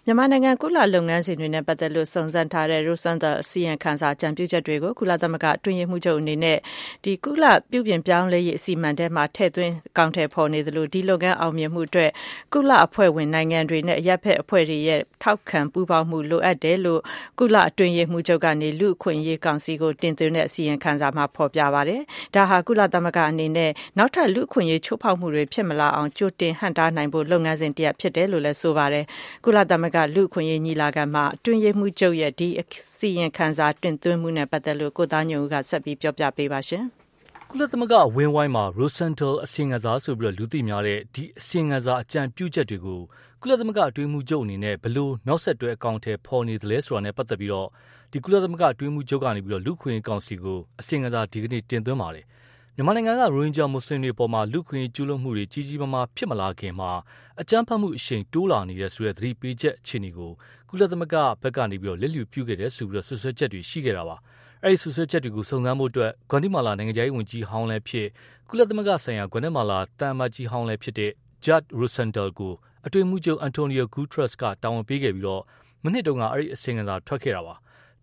[0.07, 6.59] မြန်မာနိုင်ငံ ကုလလုပ်ငန်းစဉ်တွေနဲ့ ပတ်သက်လို့ စုံစမ်းထားတဲ့ Rosenthal အစီရင်ခံစာကြံပြုချက်တွေကို ကုလသမဂ္ဂ အတွင်းရေးမှူးချုပ်အနေနဲ့
[7.05, 12.11] ဒီကုလ ပြုပြင်ပြောင်းလဲရေး အစီအမံထဲမှာ ထည့်သွင်းကောင်းထည့်ဖော်နေသလို ဒီလုပ်ငန်း အောင်မြင်မှုအတွက်
[12.53, 17.01] ကုလအဖွဲ့ဝင်နိုင်ငံတွေနဲ့ အရက်ဖက်အဖွဲ့တွေရဲ့ ထောက်ခံပူးပေါင်းမှု လိုအပ်တယ်လို့
[17.39, 22.01] ကုလ အတွင်းရေးမှူးချုပ်ကနေ လူအခွင့်အရေးကောင်စီကို တင်သွင်းတဲ့ အစီရင်ခံစာမှာ ဖော်ပြပါတယ်။
[22.35, 29.05] ဒါဟာ ကုလသမဂ္ဂအနေနဲ့ နောက်ထပ် လူအခွင့်အရေး ချိုးဖောက်မှုတွေ ဖြစ်မလာအောင် ကြိုတင် ဟန့်တားနိုင်ဖို့ လုပ်ငန်းစဉ်တရပ် ဖြစ်တယ်လို့လည်း ဆိုပါတယ်။
[29.45, 32.65] ကုလသမဂ္ဂက လူ့အခွင့်အရေးညီလာခံမှာ အတွင်းရေးမှူးချုပ်ရဲ့ ဒီအ
[32.99, 36.85] စီရင်ခံစာတင်သွင်းမှုနဲ့ ပတ်သက်လို့ ကိုသားညိုဦးကဆက်ပြီးပြောပြပေးပါရှင်။
[37.49, 43.01] ကုလသမဂ္ဂဝင်းဝိုင်းမှာ Rosenthal အစီရင်ခံစာဆိုပြီး လူသိများတဲ့ ဒီအစီရင်ခံစာ အကြံပြုချက်တွေကို
[43.41, 47.69] ကုလသမဂ္ဂအတွင်းမှုချုပ်အနေနဲ့ဘလို့နောက်ဆက်တွဲ အကောင့်ထဲပေါ်နေသလဲဆိုတာနဲ့ပတ်သက်ပြီးတော့
[48.13, 52.25] ဒီကုလသမဂ္ဂအတွင်းမှုချုပ်ကနေပြီးတော့လူခွင့်ကောင်စီကို အစီရင်ခံစာ ဒီကနေ့ တင်သွင်းပါတယ်။
[52.77, 56.91] မြန်မာနိုင်ငံကရိုဟင်ဂျာမွတ်စလင်တွေအပေါ်မှာလူခွင့်ကျူးလွန်မှုတွေကြီးကြီးမားမားဖြစ်မလာခင်မှာ
[57.41, 60.33] အကြမ်းဖက်မှုအရှိန်တိုးလာနေတဲ့ဆိုတဲ့သတိပေးချက်အခြေအနေကို
[60.69, 64.17] ကုလသမဂ္ဂဘက်ကနေပြီးတော့လက်လျူပြုခဲ့တဲ့ဆိုပြီးတော့ဆွဆွဲချက်တွေရှိခဲ့တာပါ။
[64.63, 68.07] အဲဒီဆွဆွဲချက်တွေကိုစုံစမ်းဖို့အတွက်ဂွန်တီမာလာနိုင်ငံခြားရေးဝန်ကြီးဟောင်းလည်းဖြစ်
[68.49, 71.11] ကုလသမဂ္ဂဆိုင်ရာဂွန်တီမာလာတန်မာကြီးဟောင်းလည်းဖြစ်တဲ့
[71.45, 72.55] Judd Rosenthal ကို
[72.87, 75.43] အတွင်းမှုချုပ်အန်တိုနီယိုဂူထရက်စ်ကတာဝန်ပေးခဲ့ပြီးတော့
[75.85, 77.55] မနှစ်တုန်းကအဲ့ဒီအစီအစဉ်သာထွက်ခဲ့တာပါ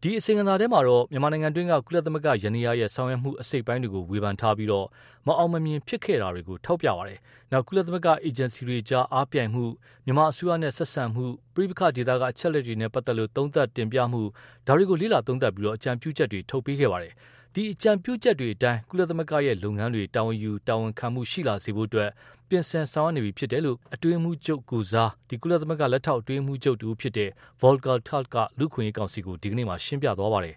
[0.03, 4.88] ဒီအစီအစဉ်ထဲမှာတော့ မြန်မာနိုင်ငံတွင်းက ကုလသမဂ္ဂယန္တရားရဲ့ ဆောင်ရွက်မှုအစိတ်ပိုင်းတွေကို ဝေဖန်ထားပြီးတော့
[5.27, 7.20] မအောင်မမြင်ဖြစ်ခဲ့တာတွေကို ထောက်ပြပါတယ်။
[7.51, 9.63] နောက်ကုလသမဂ္ဂအေဂျင်စီတွေကြား အားပြိုင်မှု
[10.05, 14.22] မြန်မာအစိုးရနဲ့ဆက်ဆံမှုပြည်ပခဒေသက အချက်လက်တွေနဲ့ပတ်သက်လို့ သုံးသပ်တင်ပြမှု
[14.67, 17.13] ဒါတွေကို လေ့လာသုံးသပ်ပြီးတော့အကြံပြုချက်တွေ ထုတ်ပေးခဲ့ပါတယ်။
[17.55, 22.10] ဒီအကြံပြုချက်တွေအတိုင်းကုလသမဂ္ဂရဲ့လုပ်ငန်းတွေတာဝန်ယူတာဝန်ခံမှုရှိလာစေဖို့အတွက်
[22.50, 27.29] ပြင်ဆင်ဆောင်ရွက်နေပြီဖြစ်တယ်လို့အတွင်းမှုချုပ်ကူစားဒီကုလသမဂ္ဂလက်ထောက်အတွင်းမှုချုပ်တူဖြစ်တဲ့
[27.62, 30.55] Volker Turk ကလူခွင့်ရေးကောင်စီကိုဒီကနေ့မှရှင်းပြသွားပါတယ်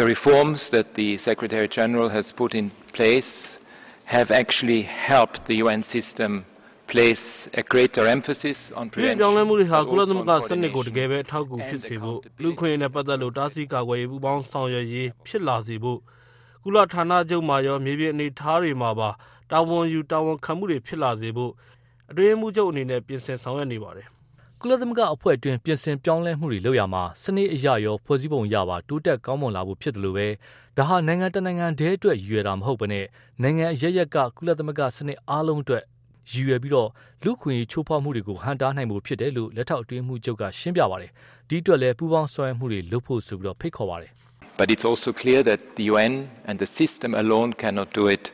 [0.00, 3.32] The reforms that the Secretary General has put in place
[4.14, 6.30] have actually helped the UN system
[6.92, 7.24] place
[7.60, 16.00] a greater emphasis on prevention ပြောင်းလဲမှုတွေဟာကုလသမဂ္ဂစနစ်ကိုတကယ်ပဲအထောက်အကူဖြစ်စေဖို့လူခွင့်ရေးနဲ့ပတ်သက်လို့တားဆီးကာကွယ်ရေးပူးပေါင်းဆောင်ရွက်ရေးဖြစ်လာစေဖို့
[16.66, 19.08] ကုလဌာနချုပ်မှာရော မြေပြင်အနေအထားတွေမှာပါ
[19.50, 21.52] တာဝန်ယူ တာဝန်ခံမှုတွေ ဖြစ်လာစေဖို့
[22.10, 24.06] အတွင်းရေးမှူးချုပ်အနေနဲ့ ပြင်ဆင်ဆောင်ရွက်နေပါတယ်။
[24.60, 30.26] ကုလသမဂ္ဂအဖွဲ့အတွင်း ပြင်ဆင်ပြောင်းလဲမှုတွေလုပ်ရမှာ စနစ်အရရော ဖွဲ့စည်းပုံအရပါ တိုးတက်ကောင်းမွန်လာဖို့ဖြစ်တယ်လို့ပဲ
[30.76, 33.06] ဒါဟာ နိုင်ငံတကာနိုင်ငံတည်းအတွက် ရည်ရွယ်တာမဟုတ်ဘဲနဲ့
[33.42, 35.82] နိုင်ငံအရရက်က ကုလသမဂ္ဂစနစ်အားလုံးအတွက်
[36.30, 36.88] ရည်ရွယ်ပြီးတော့
[37.24, 41.10] လူခွင့်ရေးချိုးဖောက်မှုတွေကို ဟန်တားနိုင်ဖို့ဖြစ်တယ်လို့ လက်ထောက်အတွင်းမှုချုပ်က ရှင်းပြပါတယ်။
[41.48, 44.12] ဒီအတွက်လည်း ပူးပေါင်းဆောင်ရွက်မှုတွေလုပ်ဖို့ဆိုပြီးတော့ဖိတ်ခေါ်ပါတယ်။
[44.56, 48.30] But it's also clear that the UN and the system alone cannot do it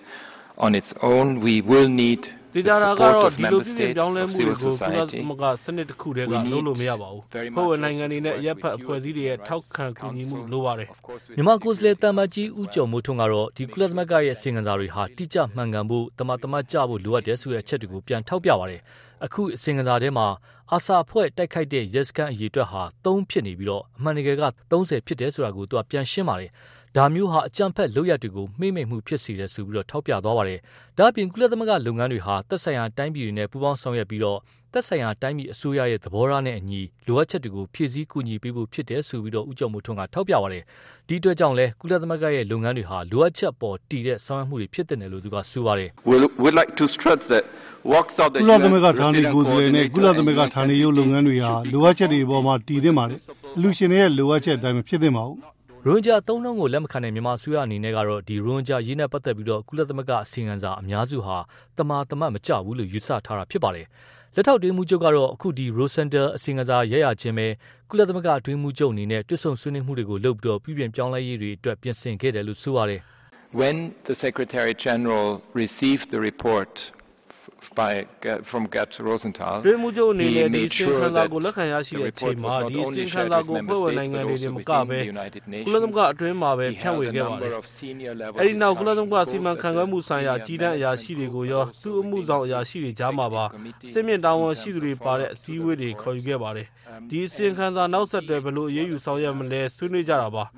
[0.59, 1.41] on its own.
[1.41, 2.23] We will need
[2.55, 7.23] ဒေတာရာကတော့ဒီလိုပြည်ပြောင်းလဲမှုတွေကိုကုလသမဂ္ဂစနစ်တစ်ခုတည်းကလုပ်လို့မရပါဘူး။
[7.57, 10.89] ဖွဲ့ဝင်နိုင်ငံတွေနဲ့ရပ်ဖက်အဖွဲ့အစည်းတွေရဲ့ထောက်ခံကူညီမှုလိုပါတယ်။
[11.37, 18.83] မြန်မာကိုယ်စားလှယ်တမ္မကြီးဦးကျော်မိုးထွန်းကတော့ဒီကုလသမဂ္ဂရဲ့စင်ကန်စာတွေဟာတိကျမှန်ကန်ဖို့တမတမကြဖို့လိုအပ်တယ်ဆိုတဲ့အချက်တွေကိုပြန်ထောက်ပြပါတယ်။
[19.25, 20.27] အခုအစင်ကန်စာထဲမှာ
[20.73, 26.51] အာဆာဖွဲ့တိုက်ခိုက်တဲ့ ရဲစခန်းအရေးအတွက်ဟာ3ဖြစ်နေပြီးတော့အမှန်တကယ်က30ဖြစ်တယ်ဆိုတာကို သူက ပြန်ရှင်းပါတယ်
[26.97, 30.61] ဒါမျိုးဟာအကြမ်းဖက်လုပ်ရက်တွေကိုမှိမ့်မိန်မှုဖြစ်စေတယ်ဆိုပြီးတော့ထောက်ပြသွားပါတယ်။
[30.99, 34.39] ဒါ့အပြင်ကုလသမဂ္ဂလုပ်ငန်းတွေဟာသက်ဆိုင်ရာတိုင်းပြည်တွေနဲ့ပူးပေါင်းဆောင်ရွက်ပြီးတော့
[34.73, 40.63] သက်ဆိုင်ရာတိုင်းပြည်အစိုးရရဲ့သဘောထားနဲ့အညီလိုအပ်ချက်တွေကိုဖြည့်ဆည်းကူညီပေးဖို့ဖြစ်တယ်ဆိုပြီးတော့ဦးကျော်မိုးထွန်းကထောက်ပြပါတယ်။
[41.09, 47.45] ဒီအတွက်ကြောင့်လဲကုလသမဂ္ဂရဲ့လုပ်ငန်းတွေဟာလိုအပ်ချက်ပေါ်တည်တဲ့ဆောင်ရွက်မှုတွေဖြစ်တဲ့လို့သူကဆိုပါတယ်။ We would like to stress that
[48.43, 53.19] ကုလသမဂ္ဂဌာနေကိုယ်စားလှယ်နဲ့ကုလသမဂ္ဂဌာနေရုပ်လုပ်ငန်းတွေဟာလိုအပ်ချက်တွေအပေါ်မှာတည်သင့်ပါတယ်။
[53.57, 55.39] အလူရှင်တွေရဲ့လိုအပ်ချက်အတိုင်းမဖြစ်သင့်ပါဘူး။
[55.87, 61.37] ရိုဟင်ဂျာသုံးလုံးကိုလက်မခံတဲ့မြန်မာအစိုးရအနေနဲ့ကတော့ဒီရိုဟင်ဂျာရေးနဲ့ပတ်သက်ပြီးတော့ကုလသမဂ္ဂအစီအံစာအများစုဟာ
[61.79, 63.87] တမာတမတ်မကြဘူးလို့ယူဆထားတာဖြစ်ပါတယ်။
[64.35, 67.47] လက်ထောက်တွင်းမှုချုပ်ကတော့အခုဒီ Rosendal အစီအံစာရရချင်းပဲ
[67.91, 73.01] ကုလသမဂ္ဂအတွင်းမှုချုပ်အနေနဲ့တွစ်ဆုံဆွေးနွေးမှုတွေကိုလုပ်ပြီးတော့ပြည်ပြင်ပြောင်းလဲရေးတွေအတွက်ပြင်ဆင်ခဲ့တယ်လို့ဆိုပါတယ်။
[73.61, 73.77] When
[74.09, 75.29] the Secretary General
[75.63, 76.73] received the report
[77.81, 77.93] by
[78.51, 84.99] from Gert Rosenthal တွင်းမှုချုပ်အနေနဲ့ဒီစင်ခံစာကိုလက်ခံရရှိတဲ့အချိန်မှာဒီစင်ခံစာကိုဖွဲ့ဝင်နိုင်ငံတွေနဲ့မကဘဲ
[85.67, 87.53] ကုလသမဂ္ဂအတွင်းမှာပဲဖြန့်ဝေခဲ့ပါတယ်။
[88.41, 93.45] အဲဒီနောက်ကုလသမဂ္ဂစီမံခန့်ခွဲမှုဆိုင်ရာကြီးတန်းအရာရှိတွေကိုရောသူ့အမှုဆောင်အရာရှိတွေကြားမှာပါ
[93.93, 96.67] စစ်မြင့်တာဝန်ရှိသူတွေပါတဲ့အစည်းအဝေးတွေခေါ်ယူခဲ့ပါတယ်။
[97.11, 100.45] ဒီစင်ခံစာနောက်ဆက်တွဲဘယ်လိုအရေးယူဆောင်ရွက်မလဲဆွေးနွေးကြတာပါ။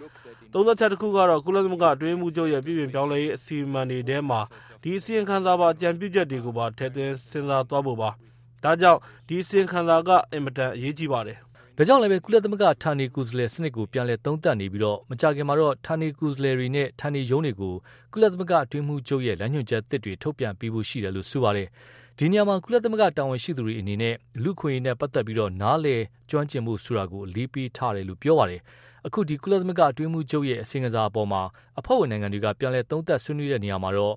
[0.52, 4.40] သုံးသက်ချက်တစ်ခုကတော့ကုလသမဂ္ဂအတွင်းမှုချုပ်ရဲ့ပြည်ပြင်ပြောင်းလဲရေးအစီအမံတွေထဲမှာ
[4.82, 8.11] ဒီအစီရင်ခံစာပါအကြံပြုချက်တွေကိုပါထည့်သွင်းစဉ်းစားသွားဖို့ပါ။
[8.64, 11.38] ဒါကြောင့်ဒီအစီရင်ခံစာကအင်မတန်အရေးကြီးပါတယ်။
[11.76, 17.75] ဒါကြောင့်လည်းပဲကုလသမဂ္ဂဌာနေကိုယ်စားလှယ်စနစ်ကိုပြန်လည်သုံးသပ်နေပြီးတော့မကြခင်မှာတော့ဌာနေကိုယ်စားလှယ်တွေနဲ့ဌာနေရုံးတွေကို
[18.12, 21.68] ကုလသမဂ္ဂအတွင်းမှုချုပ်ရဲ့လမ်းညွှန်ချက်သစ်တွေထုတ်ပြန်ပေးဖို့ရှိတယ်လို့ဆိုပါတယ်။
[22.18, 25.97] ဒီနေရာမှာကုလသမဂ္ဂတာဝန်ရှိသူတွေအနေနဲ့လူခွင့်ရေးနဲ့ပတ်သက်ပြီးတော့နားလေ
[26.30, 28.61] ကျွမ်းကျင်မှုဆိုတာကိုအလေးပေးထားတယ်လို့ပြောပါတယ်။
[29.06, 31.42] အခုဒီကုလသမဂ္ဂအတွင်းမှုချုပ်ရဲ့အစီအံစာအပေါ်မှာ
[31.78, 34.14] အဖွဲ့ဝင်နိုင်ငံတွေကပြန်လည်သုံးသပ်ဆွေးနွေးတဲ့နေရာမှာတော့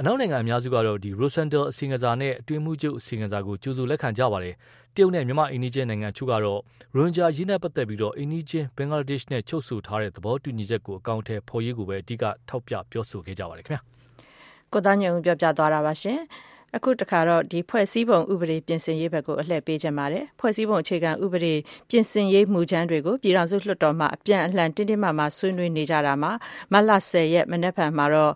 [0.00, 4.54] အနောက်နိုင်ငံအများစုကတော့ဒီ Rosendal အစီအံစာနဲ့အတွင်းမှုချုပ်အစီအံစာကိုကြိုဆိုလက်ခံကြပါတယ်။
[4.94, 6.60] တရုတ်နဲ့မြန်မာအိန္ဒိယနိုင်ငံချို့ကတော့
[6.94, 13.80] ရိုဟင်ဂျာရေးနဲ့ပတ်သက်ပြီးတော့အိန္ဒိယဘင်္ဂလားဒေ့ရှ်နဲ့ချုပ်ဆိုထားတဲ့သဘောတူညီချက်ကိုအကောင့်ထဲဖော်ရေးကိုပဲအဓိကထောက်ပြပြောဆိုခဲ့ကြပါတယ်ခင်ဗျာ။
[14.72, 16.18] ကိုသားညုံပြောပြသွားတာပါရှင်။
[16.76, 21.54] အခုတခါတော့ဒီဖွဲ့စည်းပုံဥပဒေပြင်ဆင်ရေးဘက်ကိုအလှည့်ပေးခြင်းပါတယ်ဖွဲ့စည်းပုံအခြေခံဥပဒေ
[21.90, 26.32] ပြင်ဆင်ရေးမူချမ်းတွေကိုပြည်ထောင်စုလွှတ်တော်မှအပြန်အလှန်တင်းတင်းမာမာဆွေးနွေးနေကြတာမှာ
[26.72, 28.34] မတ်လ10ရက်မနေ့ဖန်မှာတော့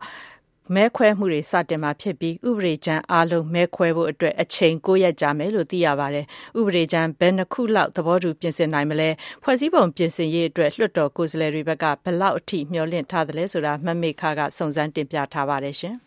[0.75, 6.25] မဲခွဲမှုတွေစတင်မှာဖြစ်ပြီးဥပဒေကြမ်းအားလုံးမဲခွဲဖို့အတွက်အချိန်9ရက်ကြာမယ်လို့သိရပါတယ်။
[6.59, 9.09] ဥပဒေကြမ်းဘယ်နှခုလောက်သဘောတူပြင်ဆင်နိုင်မလဲ။
[9.42, 15.96] ဖွဲ့စည်းပုံပြင်ဆင်ရေးအတွက်လွှတ်တော်ကိုယ်စားလှယ်တွေဘက်ကဘယ်လောက်အထိမျှော်လင့်ထားသလဲဆိုတာမမေခကစုံစမ်းတင်ပြထားပါတယ်ရှင်။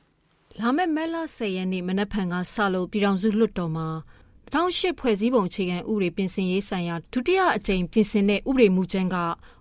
[0.61, 3.87] လာမယ့်မဲလ10ရက်နေ့မနက်ဖြန်ကစလို့ပြည်ထောင်စုလွှတ်တော်မှာ
[4.53, 9.17] 2008ဖွဲ့စည်းပုံအခြေခံဥပဒေပြင်ဆင်ရေးဆိုင်ရာဒုတိယအကြိမ်ပြင်ဆင်တဲ့ဥပဒေမူကြမ်းက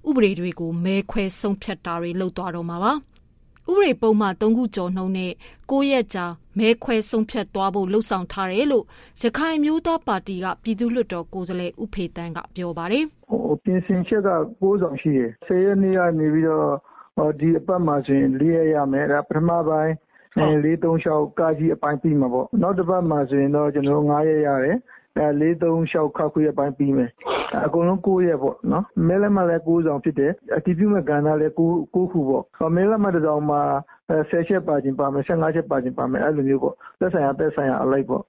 [0.08, 2.92] ဥပဒေတွေကိုမဲခွဲဆုံးဖြတ်တာတွေလုပ်သွားတော့မှာပါ။
[3.70, 5.32] ဥပဒေပုံမှန်၃ခုကျော်နှုန်းနဲ့
[5.70, 6.24] ၉ရက်ကြာ
[6.58, 8.84] မဲခွဲဆုံးဖြတ်သွားဖို့လှုံ့ဆော်ထားတယ်လို့
[9.22, 14.30] ရခိုင်မျိုးသားပါတီကပြည်သူ့လွှတ်တော်ကိုယ်စားလှယ်ဦးဖေတန်းကပြောပါတယ်။ဟိုပြင်ဆင်ချက်က
[14.60, 19.92] 9ဆောင်ရှိတယ်။10ရက်နေ့ကနေပြီးတော့ဒီအပတ်မှာဆိုရင်၄ရက်ရမယ်။ဒါပထမပိုင်း
[20.38, 24.76] 436ကာကြီးအပိုင်းပြီးမှာပေါ့။နောက်တစ်ပတ်မှာဆိုရင်တော့ကျွန်တော်တို့9ရက်ရတယ်။
[25.18, 27.10] အဲ436ခါခွေအပိုင်းပြီးမယ်
[27.66, 31.60] အကုန်လုံး9ရက်ပေါ့နော်မဲလက်မှတ်လည်း9ဆောင်ဖြစ်တယ်အတည်ပြုမဲ့ကဏ္ဍလည်း9
[31.94, 33.60] 9ခုပေါ့မဲလက်မှတ်တစ်ဆောင်မှာ
[34.30, 38.22] 10ချက်ပါခြင်းပါမယ်15ချက်ပါခြင်းပါမယ်အဲ့လိုမျိုးပေါ့သက်ဆိုင်ရာသက်ဆိုင်ရာအလိုက်ပေါ့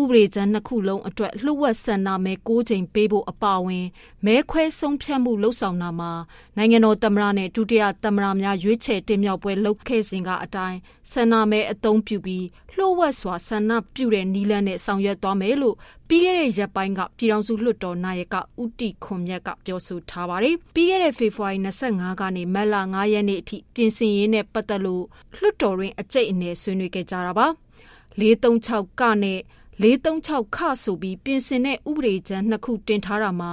[0.00, 3.86] ဥပဒေကြမ်းနှစ်ခုလုံးအတွက်လှုပ်ဝက်ဆန္ဒမဲ၉ချိန်ပေးဖို့အပါအဝင်
[4.26, 6.12] မဲခွဲဆုံးဖြတ်မှုလှုပ်ဆောင်တာမှာ
[6.56, 10.78] နိုင်ငံတော်သမ္မတနဲ့ဒုတိယသမ္မတများရွေးချယ်တင်မြှောက်ပွဲလုပ်ခဲ့စဉ်ကအတိုင်း
[11.12, 12.44] ဆန္ဒမဲအသုံးပြုပြီး
[12.76, 15.76] လှုပ်ဝက်စွာဆန္ဒပြုတဲ့နီလန်းနဲ့ဆောင်ရွက်သွားမယ်လို့
[16.08, 21.58] ပြီးခဲ့တဲ့ရက်ပိုင်းကပြည်ထောင်စုလွှတ်တော်နာယကဦးတီခွန်မြတ်ကပြောဆိုထားပါတယ်။ပြီးခဲ့တဲ့ဖေဖော်ဝါရီ
[21.90, 25.04] 25ကနေမတ်လ9ရက်နေ့အထိပြင်ဆင်ရေးနဲ့ပတ်သက်လို့
[25.36, 27.46] လွှတ်တော်တွင်အကြိတ်အနယ်ဆွေးနွေးခဲ့ကြတာပါ။
[28.18, 29.40] 436ကနဲ့
[29.82, 33.52] 436ခဆိုပြီးပြင်ဆင်တဲ့ဥပဒေကြမ်းနှစ်ခုတင်ထားတာမှာ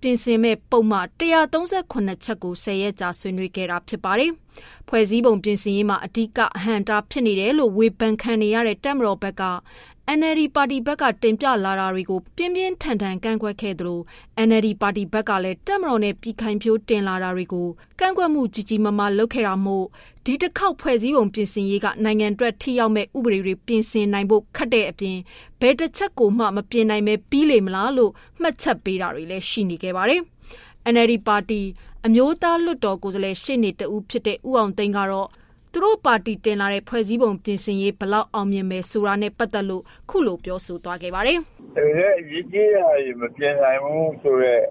[0.00, 4.30] ပြင်ဆင်မဲ့ပုံမှ138ချက်ကို10ရက်ကြာဆွေးနွေးခဲ့တာဖြစ်ပါတယ်။
[4.88, 9.44] ဖွဲ့စည်းပုံပြင်ဆင်ရေးမှာအဓိကအဟန့်တားဖြစ်နေတယ်လို့ဝေဖန်ခံနေရတဲ့တက်မတော်ဘက်က
[10.18, 14.00] NLD ပါတီဘက်ကတင်ပြလာတာတွေကိုပြင်းပြင်းထန်ထန်ကန့်ကွက်ခဲ့သလို
[14.48, 17.68] NLD ပါတီဘက်ကလည်းတက်မတော်နဲ့ပြည်ခိုင်ဖြိုးတင်လာတာတွေကို
[18.00, 19.86] ကန့်ကွက်မှုကြီးကြီးမားမားလုပ်ခဲ့တာမို့
[20.26, 25.16] ဒီတစ်ခေါက်ဖွဲ့စည်းပုံပြင်ဆင်ရေးကနိုင်ငံအတွက်ထိရောက်မဲ့ဥပဒေတွေပြင်ဆင်နိုင်ဖို့ခက်တဲ့အပြင်
[25.60, 30.20] ဘယ်တစ်ချက်ကိုမှမပြင်နိုင်ပဲပြီးလေမလားလို့မှတ်ချက်ပေးတာတွေလည်းရှိနေခဲ့ပါတယ်။
[30.92, 31.60] NLD ပါတီ
[32.06, 35.28] အမျိုးသားလွှတ်တော်ကိုယ်စားလှယ်ရှေ့နေတဦးဖြစ်တဲ့ဦးအောင်သိန်းကတော့
[35.72, 41.38] သူတို့ပါတီတင်လာတဲ့ဖွဲ့စည်းပုံပြင်ဆင်ရေးဘလောက်အောင်မြင်မယ်ဆိုတာနဲ့ပတ်သက်လို့ခုလိုပြောဆိုသွားခဲ့ပါတယ်။
[41.78, 41.86] အဲ
[42.20, 42.86] အရေးကြီးတာ
[43.20, 44.62] မပြင်နိုင်ဘူးဆိုတော့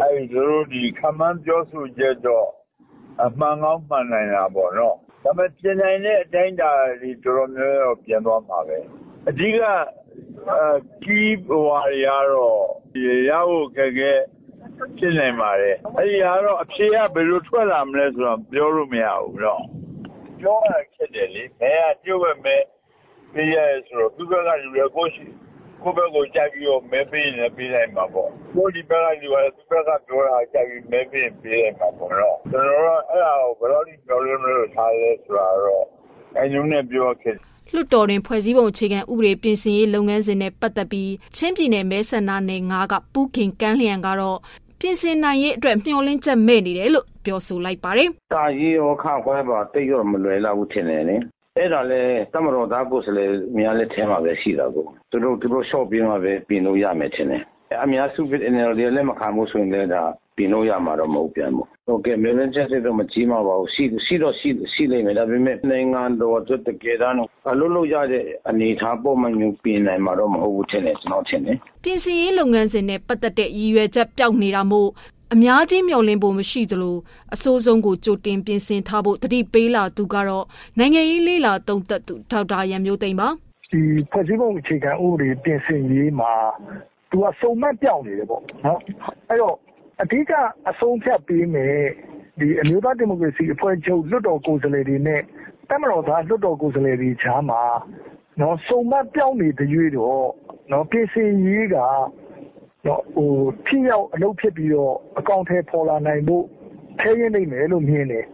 [0.00, 2.48] အဲဒီတို့ဒီခမန်းပြောဆိုချက်တော့
[3.24, 6.70] အမှန်ကောင်းမှန်နိုင်တာပေါ့နော်။ဒါပေမဲ့ပြင်နိုင်တဲ့အတိုင်းအတာ
[7.02, 8.78] တွေတော်တော်များများပြင်သွားမှာပဲ။
[9.28, 9.60] အဓိက
[11.04, 12.60] ကီးဟွာတွေကတော့
[13.28, 14.12] ရဖို့ခက်ခဲ
[14.98, 19.62] ဖြစ်နိုင်ပါတယ်အဲ့ဒီကတော့အဖြေကဘယ်လိုထွက်လာမလဲဆိုတော့ပြောလို့မရဘူးတော့
[20.40, 22.56] ပြောရခက်တယ်လေဘယ်ကကျုပ်ပဲမဲ
[23.32, 23.56] ပေးရ
[23.88, 25.24] ဆိုတော့သူကကလူရကိုရှိ
[25.82, 35.84] ကိုဘက်ကိုကြိုက်ပြီးတော့မဲပေးနေပေးနိုင်မှာပေါ့ကိုဒီဘက်ကလူကသူဘက်ကပြောတာကြိုက်ပြီးမဲပေးပေးနိုင်မှာပေါ့နော်ကျွန်တော်တို့အဲ့ဒါကိုဘယ်လိုဒီပြောလို့လို့ထားလဲဆိုတာတော့
[36.40, 37.34] အညုံနဲ့ပြောခဲ့
[37.74, 44.38] လွှတ်တော်တွင်ဖွဲ့စည်းပုံအခြေခံဥပဒေပြင်ဆင်ရေးလုပ်ငန်းစဉ်နဲ့ပတ်သက်ပြီးချင်းပြည်နယ်မဲဆန္ဒနယ်9ကပူးခင်ကန်းလျံကတော့
[44.80, 51.16] ပြင်ဆင်နိုင်ရေးအတွက်မျှော်လင့်ချက်မဲ့နေတယ်လို့ပြောဆိုလိုက်ပါတယ်။တာကြီးရောခခွဲပါတိတ်ရောမလွယ်လောက်ဘူးထင်တယ်လေ။
[51.58, 52.00] အဲ့ဒါလဲ
[52.32, 53.24] တမတော်သား ကိုယ်စလေ
[53.56, 57.42] များလက်ထဲမှာပဲ ရှိတာကိုသူတို့ သူတို့ short ပြင်းမှာပဲ ပြင်လို့ရမယ်ထင်တယ်။
[57.82, 58.20] အများစု
[58.52, 60.02] NLD လည်းမခံဘူးဆိုရင်လည်း ဒါ
[60.36, 67.16] ပြင်လို့ရမှာတော့ မဟုတ်ပြန်ဘူး။ဟုတ်ကဲ့ မျှော်လင့်ချက်တော့ မကြီးမှာပါဘူး။ရှိရှိတော့ရှိရှိလိမ့်မယ် ဒါပေမဲ့ နိုင်ငံတော်အတွက် တကယ်တမ်း
[67.50, 74.90] အလုပ်လုပ်ရတဲ့ အနေအထား ပုံမှန်မျိုးပြင်နိုင်မှာတော့ မဟုတ်ဘူးထင်တယ် ကျွန်တော်ထင်တယ်။ပြင်ဆင်ရေးလုပ်ငန်းစဉ်နဲ့ ပတ်သက်တဲ့ ရည်ရွယ်ချက် ပျောက်နေတာမို့
[75.34, 76.96] အများကြီးမျှော်လင့်ဖို့မရှိသလို
[77.34, 80.44] အစိုးဆုံးကိုကြိုတင်ပြင်ဆင်ထားဖို့တတိပေးလာသူကတော့
[80.78, 83.28] နိုင်ငံရေးလေးလာတုံသက်သူဒေါက်တာရံမျိုးသိမ်းပါ
[83.72, 86.32] ဒီဖွဲ့စည်းပုံအခြေခံဥပဒေပြင်ဆင်ရေးမှာ
[87.10, 88.80] သူကစုံမက်ပြောင်းနေတယ်ပေါ့နော်
[89.28, 89.56] အဲ့တော့
[90.02, 90.32] အဓိက
[90.68, 91.78] အဆုံးဖြတ်ပေးမယ်
[92.40, 95.20] ဒီအမျိုးသားဒီမိုကရေစီအဖွဲ့ချုပ်လွှတ်တော်ကိုယ်စားလှယ်တွေနဲ့
[95.68, 97.62] တက်မတော်သားလွှတ်တော်ကိုယ်စားလှယ်တွေကြားမှာ
[98.40, 100.26] နော်စုံမက်ပြောင်းနေတဲ့ရွေးတော့
[100.72, 102.29] နော်ပြင်ဆင်ရေးကနော်ဟို
[103.66, 106.44] ထိရောက်အလုပ်ဖြစ်ပြီးတော့ အကောင့်ထဲပေါ်လာနိုင်ဖို့
[107.00, 108.24] ထဲရင်းနေမယ်လို့ မြင်တယ်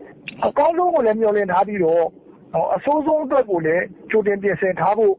[0.47, 2.05] အကောင်းဆုံးကိုလည်း မျှော်လင့်ထားပြီးတော့
[2.75, 5.15] အဆိုးဆုံးအတွက်ကိုလည်း ကြိုတင်ပြင်ဆင်ထားဖို့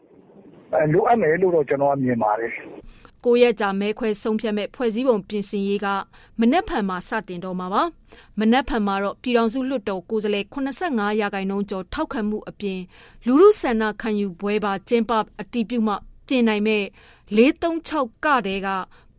[0.94, 2.54] လိုအပ်မယ်လို့တော့ကျွန်တော်မြင်ပါတယ်
[3.26, 5.88] ကိုရက်ကြာ မဲခွဲဆုံးဖြတ်မဲ့ဖွဲ့စည်းပုံပြင်ဆင်ရေးက
[6.40, 7.84] မနက်ဖြန်မှာစတင်တော့မှာပါ
[8.40, 12.80] မနက်ဖြန်မှာတော့ ပြည်တော်စုလွှတ်တော် ကိုယ်စားလှယ်85ရာခိုင်နှုန်းကျော် ထောက်ခံမှုအပြင်
[13.26, 15.12] လူမှုဆန္ဒခံယူပွဲပါ ကျင်းပ
[15.42, 15.94] အတီးပြုမှ
[16.28, 16.84] ပြင်နိုင်မဲ့
[17.36, 18.70] 436ကတဲ့က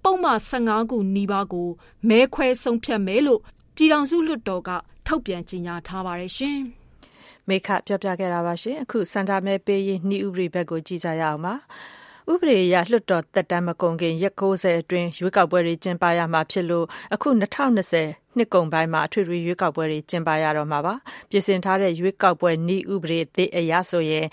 [0.08, 1.68] ပုံမှန်15ခုနီးပါးကို
[2.08, 3.40] မဲခွဲဆုံးဖြတ်မယ်လို့
[3.76, 4.70] ပြည်ထောင်စုလွှတ်တော်က
[5.06, 6.58] ထုတ်ပြန်ကြေညာထားပါတယ်ရှင်။
[7.48, 11.54] မေခပြောပြခဲ့တာပါရှင်။အခုစန္ဒမဲပေးရေးနှီးဥပဒေဘက်ကိုကြည့်ကြရအောင်ပါ။
[12.32, 20.94] ဥပဒေအရလွှတ်တော်တက်တမ်းမကုန်ခင်ရက်60အတွင်းရွေးကောက်ပွဲတွေကျင်းပရမှာဖြစ်လို့အခု2020နှစ်ကုန်ပိုင်းမှာအထွေထွေရွေးကောက်ပွဲတွေကျင်းပရတော့မှာပါ။
[21.30, 24.26] ပြင်ဆင်ထားတဲ့ရွေးကောက်ပွဲနှီးဥပဒေအသစ်အရဆိုရင်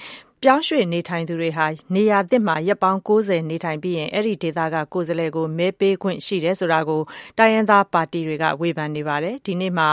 [0.47, 7.01] ပြောင်းရွှေ့နေထိုင်သူတွေဟာ နေရာသစ်မှာ ရက်ပေါင်း90နေထိုင်ပြီးရင် အဲ့ဒီဒေသက ကိုယ်စားလှယ်ကို မဲပေးခွင့်ရှိတယ်ဆိုတာကို
[7.37, 9.87] တိုင်းရင်းသားပါတီတွေက ဝေဖန်နေပါတယ် ဒီနေ့မှာ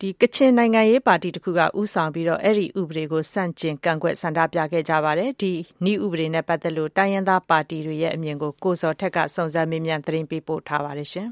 [0.00, 5.52] ဒီကချင်နိုင်ငံရေးပါတီတခုကဥဆောင်ပြီးတော့အဲ့ဒီဥပဒေကိုစန့်ကျင် ကန့်ကွက် ဆန္ဒပြခဲ့ကြပါတယ် ဒီ
[5.90, 11.28] ဤဥပဒေနဲ့ ပတ်သက်လို့ တိုင်းရင်းသားပါတီတွေရဲ့ အမြင်ကို ကိုစော်ထက်က စုံစမ်းမေးမြန်း သတင်းပေးပို့ထားပါတယ်ရှင်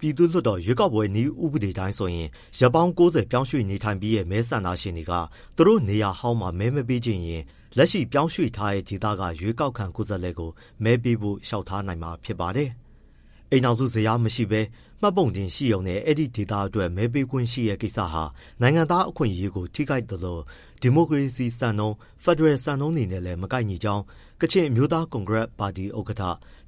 [0.00, 2.28] ပြည်သူ့လွှတ်တော် ရွေးကောက်ပွဲ နည်းဥပဒေတိုင်းဆိုရင်
[2.60, 5.12] ရပောင်း90ပြောင်းရွှေ့နေထိုင်ပြီးရဲ့ မဲဆန္ဒရှင်တွေက
[5.56, 7.42] သူတို့နေရာဟောင်းမှာ မဲမပေးခြင်းရင်
[7.78, 10.50] လက်ရှိပြောင်းရွှေ့ထားတဲ့ဒေသက ရွေးကောက်ခံကိုယ်စားလှယ်ကို
[10.84, 12.70] မဲပေးဖို့ လျှောက်ထားနိုင်မှာ ဖြစ်ပါတယ်။
[13.52, 14.60] အိမ်အောင်စုဇယားမရှိဘဲ
[15.00, 18.24] မှတ်ပုံတင်ရှိုံနဲ့ အဲ့ဒီဒေသအတွက် မဲပေးခွင့်ရှိရဲ့ကိစ္စဟာ
[18.60, 20.38] နိုင်ငံသားအခွင့်အရေးကို ထိခိုက်သလို
[20.80, 24.02] ဒီမိုကရေစီစံနှုန်း ဖက်ဒရယ်စံနှုန်းတွေနဲ့လည်း မကိုက်ညီကြောင်း
[24.40, 26.22] ကချင်မျိုးသားကွန်ဂရက်ပါတီ ဥက္ကဋ္ဌ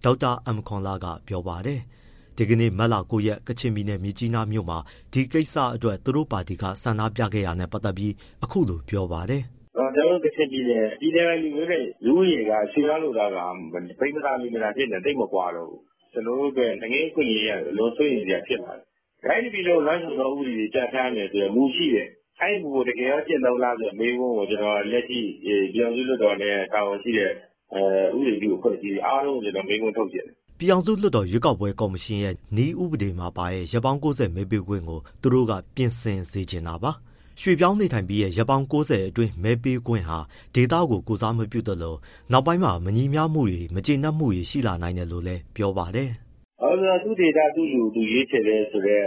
[0.05, 1.81] ဒေါက်တာအမ်ခွန်လာကပြောပါတယ်။
[2.37, 4.79] ဒီကနေ့ မတ်လ9ရက် ကချင်ပြည်နယ် မြကြီးနားမြို့မှာ
[5.13, 8.13] ဒီကိစ္စအတွက် သူတို့ပါတီက ဆန္ဒပြခဲ့ရတဲ့ ပတ်သက်ပြီး
[8.45, 9.45] အခုလိုပြောပါတယ်။
[9.79, 13.37] ကျွန်တော်တို့ ကချင်ပြည်နယ် ပြည်နယ်လူမျိုးတွေလူဦးရေကရွှေ့ပြောင်းလိုတာက
[14.01, 15.81] ပိမသာမိမသာဖြစ်နေတိတ်မကွာတော့ဘူး
[16.13, 18.85] ကျွန်တော်တို့ကနိုင်ငံရေးခွင့်ရရလုံးဆွေးနေကြဖြစ်လာတယ်။
[19.25, 22.09] ဒါဒီပြည်လို့လမ်းဆောင်တော်ဥပဒေကြတ်ထားနေဆိုမူရှိတယ်။
[22.41, 27.33] အဲ့ဒီမူတကယ်ရော ကျင့်သုံးလားဆိုမေးဖို့ကို ကျွန်တော် လက်ရှိ ပြည်အောင်စုလွှတ်တော်နဲ့ တာဝန်ရှိတဲ့
[27.75, 30.27] အဲဥပဒေပြုအဖွဲ့အစည်းအားလုံးကျွန်တော် မေးခွန်းထုတ်ပြတယ်။
[30.59, 36.93] ပြည်အောင်စုလွှတ်တော် ရွေးကောက်ပွဲကော်မရှင်ရဲ့ဤဥပဒေမှာပါရဲ့ရပောင်း90မဲပေးခွင့်ကို သူတို့က ပြင်ဆင်စေချင်တာပါ။
[37.43, 40.19] ရွှေ့ပြောင်းနေထိုင်ပြီးရဲ့ ရက်ပေါင်း90အတွင်း မဲပေးခွင့်ဟာ
[40.55, 41.97] ဒေသကို ကိုစားမပြုသလို
[42.33, 46.11] နောက်ပိုင်းမှာ မညီမျှမှုတွေ မကျေနပ်မှုတွေ ရှိလာနိုင်တယ်လို့လည်း ပြောပါတယ်။
[46.63, 49.07] အဲဒါသူဒေတာသူလူ သူရေးချယ်တဲ့ဆိုတော့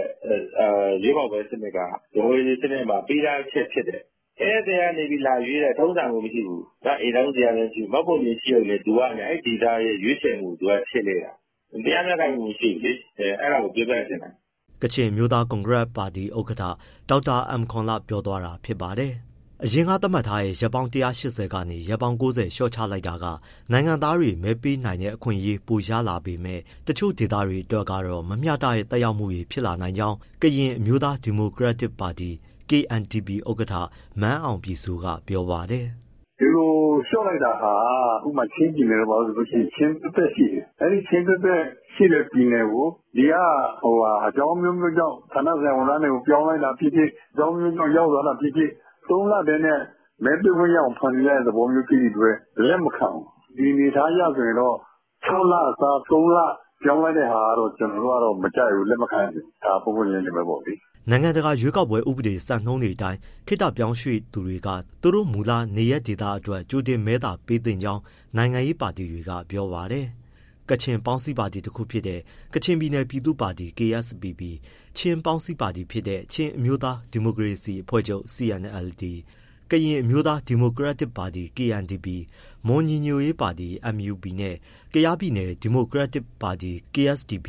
[0.58, 0.66] အဲ
[1.02, 1.78] ရွေးကောက်ပွဲစနစ်က
[2.12, 4.00] ဒီလိုရေးစနစ်မှာ ပေးထားချက်ဖြစ်တယ်။
[4.40, 11.32] အဲ့ဒီကနေပြီးလာရွေးတဲ့ထုံးစံကိုမရှိဘူး။ဒါအိမ်တော်တရားလည်းရှိမဟုတ်ဘူးရှိရုံနဲ့ သူကလည်းအဲ့ဒီဒေတာရဲ့ ရွေးချယ်မှုသူကဖြစ်နေတာ။
[11.84, 14.34] တရားမျှတမှုရှိလေ။အဲအဲ့ဒါကို ပြောပြချင်တယ်
[14.82, 16.64] ကချင်မျိုးသားကွန်ဂရက်ပါတီဥက္ကဋ္ဌ
[17.08, 19.14] ဒေါက်တာအမ်ခွန်လ ပြောသွားတာဖြစ်ပါတယ်။
[19.64, 23.24] အရင်ကသတ်မှတ်ထားတဲ့ ရက်ပေါင်း180ကနေ ရက်ပေါင်း90လျှော့ချလိုက်တာက
[23.72, 32.30] နိုင်ငံသားတွေ မဲပေးနိုင်တဲ့ အခွင့်အရေး ပိုရလာပေမဲ့ တချို့ဒေသတွေအတွက်ကတော့ မမျှတတဲ့တက်ရောက်မှုတွေ ဖြစ်လာနိုင်ကြောင်း ကရင်အမျိုးသား ဒီမိုကရက်တစ်ပါတီ
[32.70, 33.74] KNDP ဥက္ကဋ္ဌ
[34.20, 35.86] မန်းအောင်ပြည်စုကပြောပါတယ်။
[36.38, 36.71] ဒီလို
[37.08, 37.74] လျှော့လိုက်တာဟာ
[38.26, 41.60] ဥပမာ ချင်းပြည်နယ်တော့ပါဆိုလို့ရှိရင် ချင်းတစ်သက်ရှိတယ်။အဲဒီ ချင်းတစ်သက်
[41.94, 43.34] ရှိတဲ့ ပြည်နယ်ကို ဒီက
[43.82, 48.70] ဟိုဟာအကြောင်းမျိုးမျိုးကြောင့် ဌာနဆိုင်ဝန်ထမ်းတွေကို ပြောင်းလိုက်တာဖြစ်ဖြစ် အကြောင်းမျိုးကြောင့် ရောက်သွားတာဖြစ်ဖြစ်
[49.08, 49.78] သုံးလတည်းနဲ့
[50.24, 52.34] မဲပေးခွင့်ရအောင် ဖန်တီးရတဲ့ သဘောမျိုး ဖြစ်ပြီးတွေ့
[52.66, 53.08] လက်မခံ
[53.56, 54.76] ဒီနေသားရဆိုရင်တော့
[55.26, 56.38] 6လအစား3လ
[56.82, 60.70] ပြောင်းလိုက်တဲ့ဟာကတော့ ကျွန်တော်တို့ကတော့ မကြိုက်ဘူး လက်မခံဘူး ဒါပုံပုံရင်းနေပဲပေါ့ဗျ
[61.10, 64.68] နိုင်ငံတကာရွေးကောက်ပွဲ ဥပဒေစံနှုန်းတွေအတိုင်းခိတပြောင်းရွှေ့သူတွေက
[65.02, 68.02] သူတို့မူလနေရဒေသအတွက် ကြိုတင်မဲတာပေးတင်ကြောင်း
[68.36, 70.06] နိုင်ငံရေးပါတီတွေက ပြောပါတယ်။
[70.68, 72.20] ကချင်ပေါင်းစည်းပါတီတစ်ခုဖြစ်တဲ့
[72.54, 74.40] ကချင်ပြည်နယ်ပြည်သူ့ပါတီ KSPP
[74.96, 79.02] ချင်းပေါင်းစည်းပါတီဖြစ်တဲ့ ချင်းအမျိုးသား ဒီမိုကရေစီအဖွဲ့ချုပ် CNLD
[79.70, 82.06] ကရင်အမျိုးသား ဒီမိုကရက်တစ်ပါတီ KNDP
[82.66, 84.56] မွန်ညီညွတ်ရေးပါတီ MUP နဲ့
[84.92, 87.48] ကယားပြည်နယ် ဒီမိုကရက်တစ်ပါတီ KSDP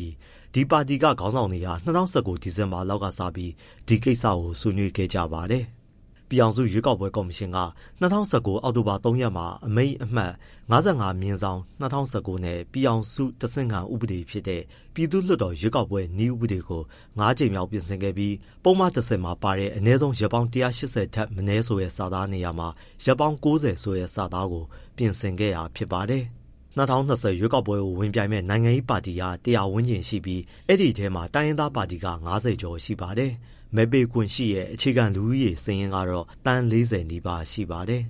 [0.55, 3.51] ဒီပါတီက ခေါင်းဆောင်တွေဟာ2019ဒီဇင်ဘာလောက်ကစပြီး
[3.87, 5.65] ဒီကိစ္စကို ဆွေးနွေးခဲ့ကြပါတယ်။
[6.29, 7.59] ပြည်အောင်စု ရွေးကောက်ပွဲကော်မရှင်က
[8.01, 10.33] 2019အောက်တိုဘာ3ရက်မှာ အမိန့်အမှတ်
[10.71, 14.61] 55မြင်းဆောင်2019နဲ့ ပြည်အောင်စုတဆင့်ခံဥပဒေဖြစ်တဲ့
[14.93, 16.83] ပြည်သူ့လွှတ်တော် ရွေးကောက်ပွဲ နည်းဥပဒေကို
[17.19, 22.69] ၅ကြိမ်မြောက် ပြင်ဆင်ခဲ့ပြီး ပုံမှန်30မှာပါတဲ့ အနည်းဆုံး ရက်ပေါင်း180ထက်မနည်းဆိုတဲ့ စာသားနေရာမှာ
[23.05, 24.65] ရက်ပေါင်း90ဆိုတဲ့ စာသားကို
[24.97, 26.25] ပြင်ဆင်ခဲ့ရဖြစ်ပါတယ်။
[26.77, 33.31] 2020ရွေးကောက်ပွဲကိုဝင်ပြိုင်မဲ့နိုင်ငံရေးပါတီကတရားဝန်းကျင်ရှိပြီး အဲ့ဒီထဲမှာ တိုင်းရင်းသားပါတီက90ကျော်ရှိပါတယ်။
[33.75, 38.03] မဲပေးခွင့်ရှိရဲ့ အခြေခံလူဦးရေ စာရင်းကတော့တန်း40နီးပါးရှိပါတယ်။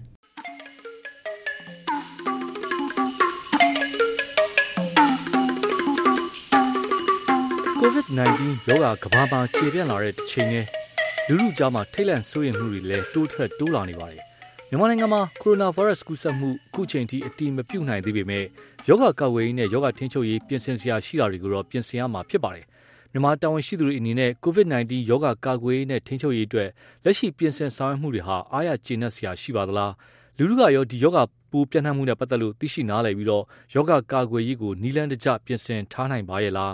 [7.80, 10.66] COVID-19 ရောဂါ ကမ္ဘာမှာ ကျေပြန့်လာတဲ့တစ်ချိန်နဲ့
[11.28, 14.24] လူလူကြားမှာထိတ်လန့်စိုးရိမ်မှုတွေလည်း တိုးထွက် တိုးလာနေပါတယ်။
[14.74, 18.46] မြန်မာနိုင်ငံမှာကိုရိုနာဗိုင်းရပ်စ်ကူးစက်မှုအခုချိန်ထိအတိမပြုတ်နိုင်သေးပေမဲ့
[18.88, 22.66] ယောဂကာကွယ်ရေးနဲ့ယောဂထိန်းချုပ်ရေးပြင်ဆင်စရာရှိတာတွေကိုတော့ပြင်ဆင်ရမှာဖြစ်ပါတယ်
[23.12, 26.70] မြန်မာတာဝန်ရှိသူတွေအနေနဲ့ COVID-19 ရောဂါကာကွယ်ရေးနဲ့ထိန်းချုပ်ရေးအတွက်
[27.04, 29.94] လက်ရှိပြင်ဆင်ဆောင်ရွက်မှုတွေဟာအားရကျေနပ်စရာရှိပါသလား
[30.38, 31.20] လူလူကရောဒီယောဂ
[31.52, 36.74] ပိုးပြန့်နှံ့မှုနဲ့ပတ်သက်လို့သိရှိနားလည်ပြီးတော့ယောဂကာကွယ်ရေးကိုနီလန်းတကျပြင်ဆင်ထားနိုင်ပါရဲ့လား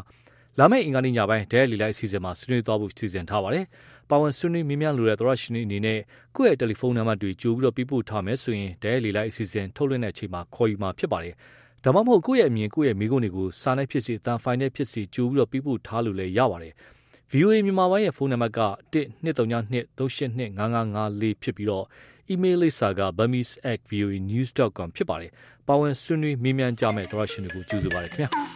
[0.59, 3.65] လာမယ့်အင်္ဂါနေ့ညပိုင်းဒဲလီလိုက်အစီအစဉ်မှာဆွေးနွေးသွားဖို့စီစဉ်ထားပါတယ်။
[4.09, 5.99] ပါဝင်ဆွေးနွေးမြင်းမြလို့တဲ့သောရရှင်အနေနဲ့
[6.35, 11.35] ကိုယ့်ရဲ့တယ်လီဖုန်းနံပါတ်တွေကြိုပြီးတော့ပြပို့ထားမယ်ဆိုရင်ဒဲလီလိုက်အစီအစဉ်ထုတ်လွှင့်တဲ့အချိန်မှာခေါ်ယူမှာဖြစ်ပါတယ်။
[11.83, 16.73] ဒါမှမဟုတ်ကိုယ့်ရဲ့အမြင်ကိုယ့်ရဲ့မိကုန်းတွေကိုစာနဲ့ဖြစ်စေအတန်ဖိုင်နဲ့ဖြစ်စေကြိုးပြီးတော့ပြပို့ထားလို့လည်းရပါတယ်။
[17.31, 18.61] VOA မြန်မာပိုင်းရဲ့ဖုန်းနံပါတ်က
[18.93, 21.85] 12392395554ဖြစ်ပြီးတော့
[22.31, 25.31] email လိပ်စာက burmese@voanews.com ဖြစ်ပါတယ်။
[25.67, 28.29] ပါဝင်ဆွေးနွေးမေးမြန်းကြမယ့်သောရရှင်တွေကိုကြိုဆိုပါရခင်ဗျာ။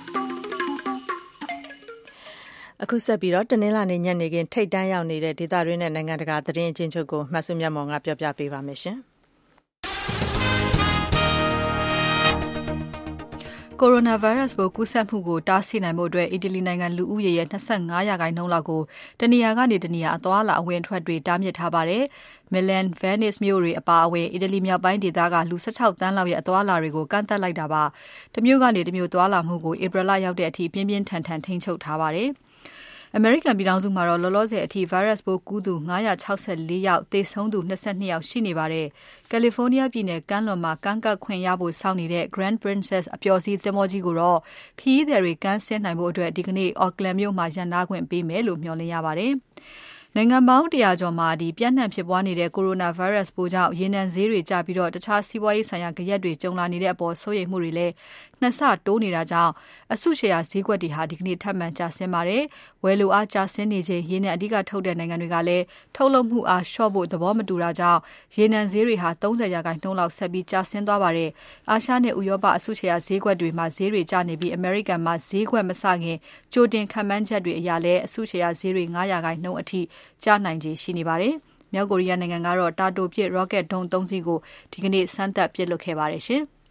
[2.84, 8.98] အခုဆက်ပြီးတော့ တနင်္လာနေ့ညနေခင်း ထိတ်တန်းရောက်နေတဲ့ ဒေသတွင်းနဲ့ နိုင်ငံတကာ သတင်းအချင်းချုပ်ကိုမှတ်စုမြတ်မောင်က ပြောပြပေးပါမယ်ရှင်။
[13.80, 18.82] ကိုရိုနာဗိုင်းရပ်စ်ပိုး ကူးစက်မှုကို တားဆီးနိုင်ဖို့အတွက်အီတလီနိုင်ငံ လူဦးရေရဲ့25ရာခိုင်နှုန်းလောက်ကို
[19.20, 22.04] တနေရာကနေ တနေရာ အသွားလာ အဝင်ထွက်တွေ တားမြစ်ထားပါတယ်။
[22.54, 27.84] Milan, Venice မြို့တွေအပါအဝင် အီတလီမြောက်ပိုင်းဒေသက လူ16သန်းလောက်ရဲ့ အသွားလာတွေကို ကန့်သတ်လိုက်တာပါ။
[28.36, 32.30] တမျိုးကနေ တမျိုးသွားလာမှုကို ဧပြီလရောက်တဲ့အထိ ပြင်းပြင်းထန်ထန် ထိန်းချုပ်ထားပါတယ်။
[33.18, 35.74] အမေရိကန်ပြည်ထောင်စုမှာတော့လောလောဆယ်အထိ virus ပိုးကူးသူ
[36.30, 38.88] 964 ယောက် သေဆုံးသူ22ယောက်ရှိနေပါတယ်။
[39.32, 44.40] California ပြည်နယ်ကမ်းလွန်မှာ ကမ်းကပ်ခွင့်ရဖို့စောင့်နေတဲ့ Grand Princess အပျော်စီးသင်္ဘောကြီးကိုတော့
[44.80, 49.34] ခရီးသည်တွေ ကမ်းဆင်းနိုင်ဖို့အတွက်ဒီကနေ့ Auckland မြို့မှာ ရပ်နားခွင့်ပေးမယ်လို့ မျှော်လင့်ရပါတယ်။
[50.16, 57.94] နိုင်ငံပေါင်း100ကျော်မှာဒီပြန့်နှံ့ဖြစ်ပွားနေတဲ့ Coronavirus ပိုးကြောင့် ရေနံဈေးတွေကျပြီးတော့တခြားစီးပွားရေးဆိုင်ရာကြက်တွေ ကြုံလာနေတဲ့အပေါ် စိုးရိမ်မှုတွေလည်း
[58.44, 59.52] နှစ်ဆတိုးနေတာကြောင့်
[59.94, 62.44] အစုရှယ်ယာဈေးကွက်တွေဟာဒီကနေ့ထပ်မံကျဆင်းပါတယ်။
[62.84, 65.64] ဝယ်လိုအားကျဆင်းနေချိန်ရေနံအဓိကထုတ်တဲ့နိုင်ငံတွေကလည်း
[65.96, 68.00] ထုတ်လုပ်မှုအားလျှော့ဖို့သဘောမတူတာကြောင့်
[68.36, 71.30] ရေနံဈေးတွေဟာ30ရာခိုင်နှုန်းလောက်ဆက်ပြီးကျဆင်းသွားပါတယ်။
[71.70, 76.18] အာရှနဲ့ဥရောပအစုရှယ်ယာဈေးကွက်တွေမှာဈေးတွေကျနေပြီးအမေရိကန်မှာဈေးကွက်မစခင်
[76.54, 79.82] ကြိုတင်ခံမှန်းချက်တွေအရလည်းအစုရှယ်ယာဈေးတွေ9ရာခိုင်နှုန်းအထိ
[80.24, 81.36] ကျနိုင်ခြေရှိနေပါတယ်။
[81.74, 84.40] မြောက်ကိုရီးယားနိုင်ငံကတော့တာတိုပစ် rocket ဒုံး၃စီးကို
[84.72, 86.44] ဒီကနေ့စမ်းသပ်ပစ်လွှတ်ခဲ့ပါတယ်ရှင်။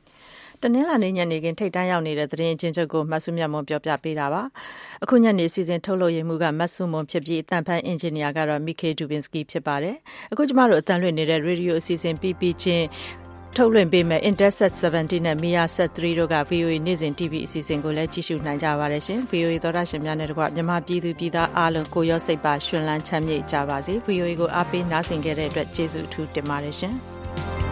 [0.62, 4.42] တနင်္လာနေ့ညနေခင်းထိတ်တန်းရောက်နေတဲ့သတင်းအချင်းချုပ်ကိုမဆုမြတ်မွန်ပြောပြပေးတာပါ။
[5.02, 9.96] အခုညနေစီစဉ်ထုတ်လို့ရမှုကမဆုမွန်ဖြစ်ပြီးအတန်ဖန်အင်ဂျင်နီယာကတော့ Mikhail Dubinsky ဖြစ်ပါတယ်။
[10.32, 12.86] အခုကျမတို့အတန်လွှင့်နေတဲ့ radio အစီအစဉ်ပြီးပြီးချင်း
[13.56, 26.96] ထုတ်လွှင့်ပေးမဲ့ Interset 70နဲ့ Mia Set 3တို့က VOA နေ့စဉ် TV အစီအစဉ်ကိုလည်းကြည့်ရှုနိုင်ကြပါတယ်ရှင်။ VOA သောတာရှင်များနဲ့တကွမြန်မာပြည်သူပြည်သားအားလုံးကိုရောစိတ်ပါရှင်လန်းချမ်းမြေ့ကြပါစေ။ VOA ကိုအားပေးနားဆင်ကြတဲ့အတွက်ကျေးဇူးအထူးတင်ပါတယ်ရှင်။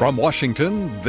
[0.00, 0.98] From Washington